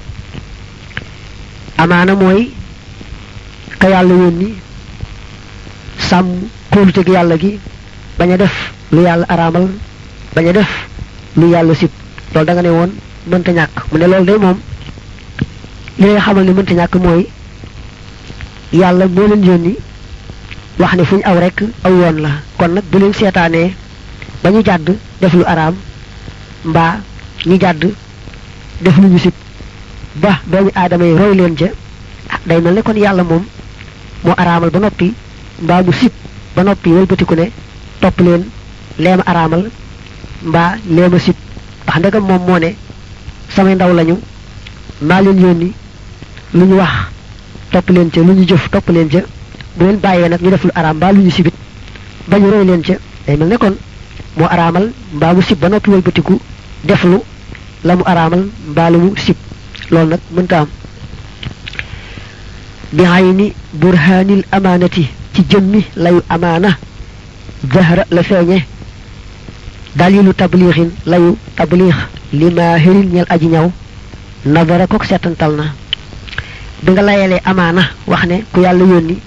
amaana 1.78 2.14
mooy 2.14 2.50
ka 3.78 3.88
yàlla 3.88 4.14
yónni 4.22 4.48
sàmm 6.08 6.28
kóoluteg 6.70 7.08
yàlla 7.08 7.37
gi 7.42 7.58
bañ 8.18 8.32
a 8.32 8.37
def 8.37 8.54
lu 8.92 9.02
yàlla 9.02 9.26
araamal 9.28 9.68
bañ 10.34 10.46
a 10.48 10.52
def 10.52 10.68
lu 11.37 11.50
yàlla 11.50 11.74
sib. 11.74 11.90
Loolu 12.34 12.46
da 12.46 12.52
nga 12.54 12.62
ne 12.62 12.68
woon 12.70 12.90
mënta 13.30 13.52
ñàkk. 13.52 13.74
Mu 13.92 13.98
ne 13.98 14.06
loolu 14.06 14.24
day 14.24 14.38
moom 14.38 14.58
li 15.98 16.06
ngay 16.06 16.20
xamal 16.20 16.44
ne 16.44 16.52
mënta 16.52 16.74
ñàkk 16.74 16.94
mooy 17.04 17.26
yàlla 18.72 19.06
moo 19.06 19.26
leen 19.28 19.44
yónni 19.44 19.74
wax 20.78 20.92
ne 20.96 21.04
fu 21.04 21.16
ñu 21.16 21.22
aw 21.24 21.38
rek 21.40 21.62
aw 21.84 21.92
yoon 22.00 22.16
la. 22.24 22.30
Kon 22.58 22.68
nag 22.74 22.84
bu 22.90 22.98
leen 22.98 23.12
seetaanee 23.12 23.74
ba 24.42 24.50
ñu 24.50 24.62
jàdd 24.64 24.88
def 25.20 25.32
lu 25.34 25.44
araam 25.46 25.74
mbaa 26.64 26.94
ñu 27.46 27.56
jàdd 27.60 27.82
def 28.80 28.96
lu 28.98 29.08
ñu 29.08 29.18
ba 30.22 30.33
doomu 30.50 30.70
aadama 30.74 31.05
yi 31.05 31.14
roy 31.20 31.35
leen 31.35 31.55
ca. 31.57 31.66
Day 32.46 32.61
mel 32.61 32.74
ne 32.74 32.83
kon 32.83 32.94
yàlla 32.96 33.22
moom 33.24 33.44
moo 34.24 34.35
araamal 34.37 34.70
ba 34.70 34.79
noppi 34.79 35.14
mbaa 35.62 35.83
mu 35.83 35.92
sib 35.92 36.12
ba 36.57 36.62
noppi 36.62 36.88
wëlbatiku 36.90 37.35
ne 37.35 37.50
topp 38.00 38.20
leen 38.20 38.42
leema 38.98 39.22
araamal 39.27 39.70
mbaa 40.42 40.77
leema 40.88 41.18
sib. 41.18 41.35
Ndax 41.85 41.98
ndegam 41.98 42.24
moom 42.29 42.42
moo 42.46 42.59
ne 42.59 42.74
samay 43.55 43.74
ndaw 43.74 43.92
lañu 43.94 44.16
maa 45.03 45.20
leen 45.22 45.38
yónni 45.40 45.72
lu 46.55 46.64
ñu 46.66 46.77
wax 46.77 46.92
topp 47.72 47.90
leen 47.90 48.11
ca 48.11 48.20
lu 48.20 48.33
ñu 48.35 48.44
jëf 48.46 48.68
topp 48.70 48.88
leen 48.90 49.09
ca. 49.09 49.20
Bu 49.77 49.85
leen 49.85 49.98
bàyyee 50.00 50.29
nag 50.29 50.40
ñu 50.42 50.50
def 50.50 50.64
lu 50.64 50.70
araam 50.74 50.96
mbaa 50.96 51.12
lu 51.12 51.20
ñu 51.22 51.31
sibit 51.31 51.55
ba 52.29 52.38
ñu 52.38 52.50
roy 52.50 52.64
leen 52.64 52.83
ca. 52.83 52.94
Day 53.27 53.37
mel 53.37 53.48
ne 53.48 53.57
kon 53.57 53.74
moo 54.37 54.46
araamal 54.48 54.90
mbaa 55.14 55.33
mu 55.35 55.42
sib 55.42 55.59
ba 55.59 55.68
noppi 55.68 55.90
wëlbatiku 55.90 56.40
def 56.85 57.05
lu 57.05 57.18
la 57.85 57.96
mu 57.96 58.03
araamal 58.07 58.42
mbaa 58.70 58.90
lu 58.90 58.98
mu 58.98 59.11
sib 59.16 59.37
loolu 59.90 60.11
nag 60.11 60.20
mënta 60.35 60.59
am 60.61 60.68
bi 62.92 63.05
ayni 63.05 63.53
burhanil 63.73 64.44
amaanati 64.53 65.09
ci 65.35 65.42
jëmmi 65.51 65.81
layu 65.97 66.20
amaana 66.29 66.77
zahra 67.73 68.05
la 68.11 68.23
feeñe. 68.23 68.64
Dalilu 69.97 70.33
tabliixin 70.35 70.90
layu 71.07 71.37
tabliix 71.57 71.94
li 72.33 72.51
maahirin 72.51 73.09
ñel 73.14 73.27
aji 73.29 73.47
ñaw. 73.47 73.70
Nadara 74.47 74.87
kook 74.87 75.05
seetantal 75.05 75.53
na. 75.57 75.64
Bi 76.83 76.92
nga 76.92 77.03
layalee 77.03 77.40
amaana 77.44 77.83
wax 78.07 78.25
ne 78.27 78.44
ku 78.53 78.61
yàlla 78.61 78.85
yónni 78.85 79.18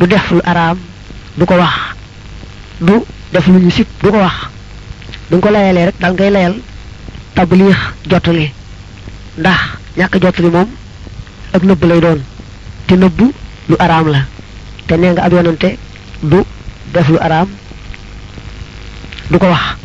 du 0.00 0.06
def 0.06 0.30
lu 0.30 0.40
araam 0.44 0.78
du 1.36 1.44
ko 1.46 1.54
wax. 1.54 1.72
Du 2.80 2.92
def 3.32 3.46
lu 3.46 3.58
ñu 3.60 3.70
sib 3.70 3.86
du 4.02 4.10
ko 4.10 4.16
wax. 4.18 4.34
Nga 5.30 5.40
ko 5.40 5.48
layalee 5.50 5.84
rek 5.86 5.94
dal 6.00 6.12
ngay 6.14 6.30
layal 6.30 6.54
tabliix 7.34 7.76
jottali 8.08 8.52
ndax 9.38 9.58
ñàkk 9.96 10.14
jottali 10.22 10.50
moom 10.50 10.68
ak 11.52 11.62
nëbb 11.62 11.84
lay 11.84 12.00
doon. 12.00 12.20
Te 12.86 12.94
nëbb 12.96 13.20
lu 13.68 13.76
araam 13.78 14.06
la. 14.08 14.20
Te 14.86 14.96
nee 14.96 15.12
nga 15.12 15.22
ab 15.22 15.32
yonante 15.32 15.76
du 16.22 16.38
def 16.92 17.08
lu 17.08 17.18
araam. 17.20 17.48
Du 19.30 19.38
ko 19.38 19.46
wax. 19.46 19.76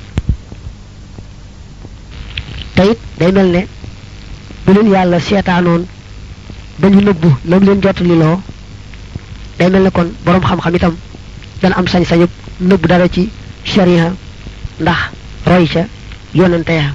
Te 2.75 2.81
it 2.91 2.99
day 3.19 3.31
mel 3.31 3.47
ne 3.51 3.67
bu 4.65 4.73
leen 4.73 4.89
yàlla 4.91 5.19
seetaanoon 5.19 5.85
ba 6.79 6.87
ñu 6.89 7.01
lam 7.45 7.63
leen 7.63 7.81
jottali 7.81 8.15
loo 8.17 8.41
day 9.59 9.69
mel 9.69 9.83
ne 9.83 9.89
kon 9.91 10.09
boroom 10.25 10.43
xam-xam 10.43 10.75
itam 10.75 10.95
dana 11.61 11.75
am 11.77 11.85
sañ-sañub 11.87 12.29
nëbb 12.59 12.87
dara 12.87 13.07
ci 13.07 13.29
sharia 13.63 14.13
ndax 14.79 14.99
roy 15.45 15.65
ca 15.67 15.81
yonante 16.33 16.73
ya. 16.73 16.93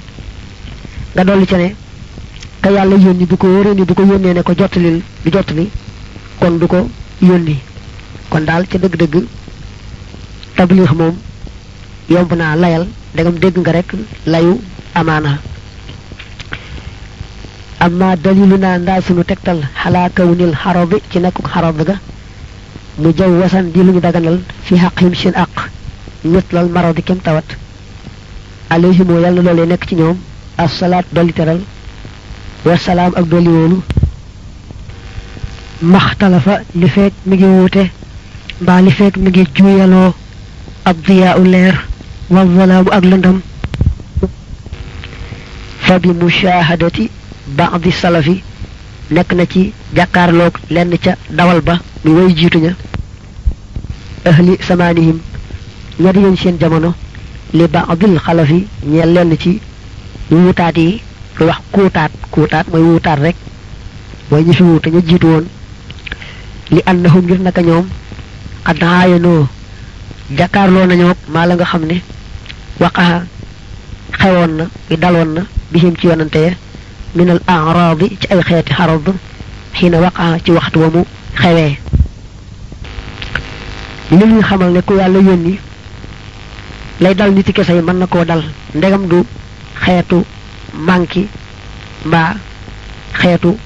Nga 1.15 1.23
dolli 1.23 1.45
ca 1.45 1.57
ne 1.57 1.75
ka 2.61 2.69
yàlla 2.71 2.95
yónni 2.95 3.25
bu 3.25 3.35
ko 3.37 3.47
wóoree 3.47 3.73
ni 3.75 3.83
bu 3.85 3.93
ko 3.93 4.03
yónnee 4.03 4.33
ne 4.33 4.41
ko 4.43 4.53
jottalil 4.59 5.01
du 5.23 5.29
jottali 5.31 5.69
kon 6.39 6.57
du 6.59 6.67
ko 6.67 6.87
kon 8.29 8.41
daal 8.45 8.63
ca 8.69 8.77
dëgg-dëgg 8.77 9.15
tabliix 10.55 10.91
moom 10.99 11.15
yomb 12.09 12.31
naa 12.33 12.55
layal 12.55 12.85
ndegam 13.13 13.35
dégg 13.43 13.57
nga 13.59 13.71
rek 13.71 13.89
layu 14.25 14.53
amaana 14.99 15.31
amma 17.85 18.15
dalilu 18.23 18.57
naa 18.57 18.77
ndaa 18.77 19.01
sunu 19.05 19.23
tegtal 19.29 19.59
xalaa 19.81 20.09
kawnil 20.17 20.53
xarobi 20.61 20.97
ci 21.11 21.17
nekkuk 21.19 21.47
xarob 21.53 21.77
ga 21.87 21.95
mu 23.01 23.09
jaw 23.17 23.31
wasan 23.41 23.65
di 23.73 23.79
lu 23.83 23.91
ñu 23.93 23.99
daganal 24.05 24.37
fi 24.65 24.73
xaqhim 24.83 25.13
seen 25.15 25.35
aq 25.43 25.55
mitlal 26.23 26.67
maradi 26.75 27.01
kem 27.07 27.19
tawat 27.25 27.47
alayhimoo 28.69 29.19
yàlla 29.23 29.41
loolee 29.41 29.65
nekk 29.71 29.83
ci 29.87 29.95
ñoom 29.95 30.17
assalaat 30.57 31.05
dolli 31.15 31.33
teral 31.33 31.59
والسلام 32.65 33.11
اك 33.15 33.23
دولي 33.23 33.49
وولو 33.49 33.79
ما 35.81 35.97
اختلف 35.97 36.49
لفيك 36.75 37.13
ميغي 37.25 37.45
ووتي 37.45 37.87
با 38.61 38.81
لفيك 38.81 39.17
ميغي 39.17 39.47
جويالو 39.57 40.13
الضياء 40.87 41.41
لير 41.43 41.75
والظلام 42.29 42.85
اك 42.91 43.03
لندم 43.03 43.39
فبمشاهدة 45.81 46.97
بعض 47.57 47.87
السلفي 47.87 48.41
نك 49.11 49.33
نتي 49.33 49.71
جاكار 49.95 50.31
لوك 50.31 50.59
لن 50.71 50.99
تا 51.03 51.15
دوال 51.29 51.61
با 51.61 51.79
نوي 52.05 52.33
جيتنا 52.33 52.73
أهل 54.27 54.57
سمانهم 54.67 55.19
يدين 55.99 56.35
سين 56.35 56.57
جمانو 56.57 56.93
لبعض 57.53 58.03
الخلفي 58.03 58.61
نيال 58.87 59.13
لن 59.13 59.37
تي 59.37 59.59
lu 61.39 61.45
wax 61.47 61.59
kuutaat 61.71 62.11
kuutaat 62.31 62.65
mooy 62.71 62.81
wuutaat 62.83 63.19
rek. 63.19 63.35
Mooy 64.29 64.43
ñi 64.43 64.53
fi 64.53 64.63
wuute 64.63 64.87
jiitu 65.07 65.27
woon. 65.27 65.45
Li 66.71 66.81
annahum 66.85 67.23
ngir 67.25 67.39
naka 67.39 67.61
ñoom 67.61 67.85
xad 68.65 68.83
aayanoo 68.83 69.47
jàkkaarloo 70.37 70.85
nañoo 70.85 71.13
maa 71.33 71.45
la 71.45 71.55
nga 71.55 71.65
xam 71.65 71.83
ne 71.85 71.95
waqaxa 72.79 73.25
xewoon 74.19 74.51
na 74.57 74.63
i 74.89 74.95
daloon 74.97 75.29
na 75.35 75.41
bihim 75.71 75.93
ci 75.99 76.07
yonante 76.07 76.35
ya 76.45 76.51
minal 77.15 77.39
araadi 77.47 78.17
ci 78.19 78.27
ay 78.31 78.41
xeeti 78.47 78.73
xarad 78.73 79.05
xiina 79.75 79.97
waqaxa 79.99 80.39
ci 80.45 80.51
waxtu 80.51 80.79
wa 80.79 80.89
mu 80.93 81.01
xewee. 81.41 81.77
Li 84.11 84.25
ñuy 84.25 84.41
xamal 84.43 84.71
ne 84.73 84.81
ku 84.81 84.93
yàlla 84.95 85.19
yónni 85.19 85.59
lay 87.01 87.13
dal 87.15 87.31
niti 87.33 87.51
kese 87.53 87.73
yi 87.73 87.81
mën 87.81 87.97
na 87.99 88.07
koo 88.07 88.23
dal. 88.25 88.43
Ndegam 88.75 89.07
du 89.07 89.25
xeetu 89.83 90.23
manki 90.73 91.27
mbaa 92.05 92.35
xeetu 93.19 93.57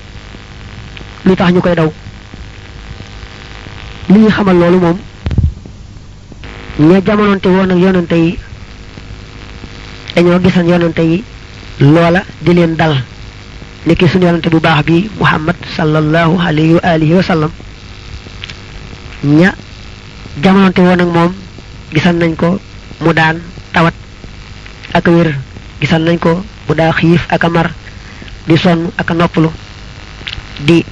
lu 1.25 1.35
tax 1.35 1.51
ñu 1.53 1.61
koy 1.61 1.75
daw. 1.75 1.91
Li 4.09 4.19
ñuy 4.19 4.31
xamal 4.31 4.57
loolu 4.59 4.79
moom 4.79 4.97
ña 6.79 7.01
jamononte 7.05 7.47
woon 7.49 7.71
ak 7.71 7.77
yonante 7.77 8.15
yi 8.15 8.37
dañoo 10.15 10.39
gisan 10.43 10.67
yonante 10.67 11.01
yi 11.01 11.23
loola 11.79 12.21
di 12.41 12.53
leen 12.53 12.75
dal. 12.75 12.95
Niki 13.85 14.07
suñu 14.07 14.25
yonante 14.25 14.49
bu 14.49 14.59
baax 14.59 14.85
bi 14.85 15.09
muhammad 15.19 15.55
sallallahu 15.75 16.39
alayhi 16.39 16.73
wa 16.73 16.81
alihi 16.83 17.13
wa 17.13 17.23
sallam 17.23 17.51
ña 19.23 19.53
jamononte 20.43 20.79
woon 20.81 21.01
ak 21.01 21.07
moom 21.07 21.33
gisan 21.93 22.17
nañ 22.19 22.35
ko 22.35 22.59
mu 23.01 23.13
daan 23.13 23.41
tawat 23.73 23.93
ak 24.93 25.07
wér 25.07 25.35
gisan 25.81 26.03
nañ 26.05 26.17
ko 26.19 26.43
mu 26.67 26.73
daa 26.75 26.91
xiif 26.91 27.21
ak 27.29 27.43
mar 27.49 27.71
di 28.47 28.57
sonn 28.57 28.91
ak 28.97 29.09
a 29.11 29.13
noppalu 29.13 29.49
di 30.67 30.85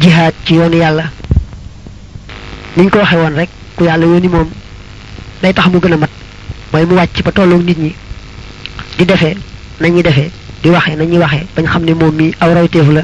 jihaad 0.00 0.34
ci 0.44 0.54
yoonu 0.54 0.76
yàlla. 0.76 1.04
Niñ 2.76 2.88
ko 2.90 2.98
waxe 2.98 3.16
woon 3.16 3.34
rek 3.36 3.50
ku 3.76 3.84
yàlla 3.84 4.06
yónni 4.06 4.28
moom 4.28 4.48
day 5.42 5.52
tax 5.52 5.66
mu 5.68 5.78
gën 5.80 5.92
a 5.92 5.96
mat 5.96 6.10
mooy 6.72 6.84
mu 6.86 6.94
wàcc 6.94 7.22
ba 7.22 7.30
nit 7.46 7.78
ñi 7.78 7.94
di 8.98 9.04
defee 9.04 9.36
nañuy 9.80 10.02
defee 10.02 10.30
di 10.62 10.70
waxee 10.70 10.96
nañuy 10.96 11.18
waxee 11.18 11.46
bañ 11.54 11.66
xam 11.66 11.84
ne 11.84 11.92
moom 11.94 12.14
mi 12.14 12.32
aw 12.40 12.54
la 12.54 13.02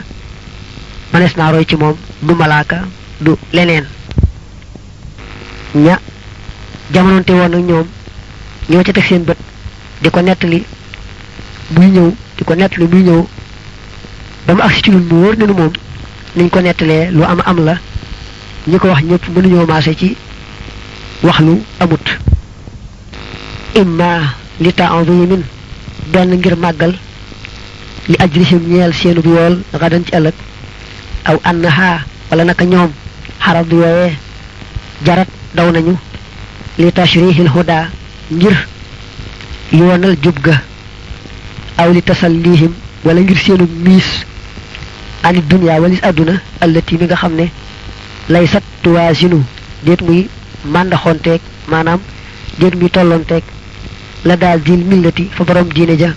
manes 1.12 1.36
naa 1.36 1.50
roy 1.52 1.64
ci 1.66 1.76
moom 1.76 1.96
du 2.22 2.34
malaaka 2.34 2.78
du 3.20 3.32
leneen. 3.52 3.84
Ña 5.74 6.00
jamononte 6.92 7.30
woon 7.32 7.54
ak 7.54 7.60
ñoom 7.68 7.86
ñoo 8.70 8.82
ca 8.84 8.92
teg 8.92 9.04
seen 9.04 9.24
bët 9.24 9.36
di 10.02 10.08
ko 10.10 10.20
buy 11.70 11.86
ñëw 11.86 12.08
di 12.36 12.44
ko 12.44 12.54
nettali 12.54 12.86
buy 12.86 13.02
ñëw 13.02 13.26
ba 14.46 14.54
mu 14.54 14.60
agsi 14.62 14.82
ci 14.82 14.90
lu 14.90 15.00
wóor 15.10 15.36
ne 15.36 15.44
moom 15.46 15.72
niñ 16.36 16.48
ko 16.50 16.60
nettalee 16.60 17.10
lu 17.10 17.22
am 17.24 17.40
am 17.44 17.64
la. 17.64 17.74
Ko 18.80 18.88
wax 18.88 19.02
ñëpp 19.02 19.24
mënuñoo 19.34 19.66
maase 19.66 19.94
ci 19.96 20.16
wax 21.22 21.38
lu 21.40 21.62
amut. 21.80 22.06
Imma 23.74 24.34
li 24.60 24.72
ta'zimin 24.72 25.42
benn 26.12 26.30
ngir 26.36 26.56
màggal 26.56 26.94
li 28.08 28.16
ajrihim 28.18 28.62
ñeel 28.68 28.92
seenu 28.94 29.20
yool 29.24 29.54
gadan 29.80 30.04
ci 30.04 30.12
ëllëg. 30.16 30.34
Aw 31.24 31.36
annaha 31.44 32.00
wala 32.30 32.44
naka 32.44 32.64
ñoom 32.64 32.90
xarab 33.40 33.72
yooyee 33.72 34.16
jarat 35.04 35.28
daw 35.54 35.70
nañu. 35.72 35.96
Li 36.78 36.92
tashrihil 36.92 37.48
huda 37.48 37.88
ngir 38.30 38.56
yoonal 39.72 40.16
jub 40.22 40.38
ga 40.42 40.60
أو 41.80 41.88
لتسليهم 41.92 42.72
ولا 43.04 43.20
يرسلوا 43.20 43.66
ميس 43.84 44.08
عن 45.24 45.34
الدنيا 45.42 45.74
وليس 45.82 46.00
أدنى 46.04 46.36
التي 46.62 46.94
من 47.00 47.16
خمنا 47.16 47.48
ليست 48.34 48.62
توازن 48.84 49.42
جد 49.86 50.00
مي 50.08 50.18
من 50.74 50.86
دخونتك 50.90 51.40
ما 51.70 51.82
نام. 51.82 52.00
جد 52.60 52.74
مي 52.82 52.88
طلنتك 52.88 53.42
لدى 54.28 54.48
الدين 54.54 54.80
ملتي 54.90 55.26
فبرم 55.38 55.68
دين 55.76 55.96
جا. 55.96 56.10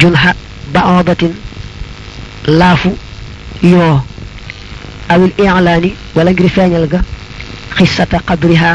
جنها 0.00 0.34
بعضة 0.74 1.22
لافو 2.48 2.90
يو. 3.62 3.98
أو 5.12 5.20
الإعلان 5.28 5.84
ولا 6.14 6.30
يرسلوا 6.30 7.00
خصة 7.78 8.12
قبرها 8.28 8.72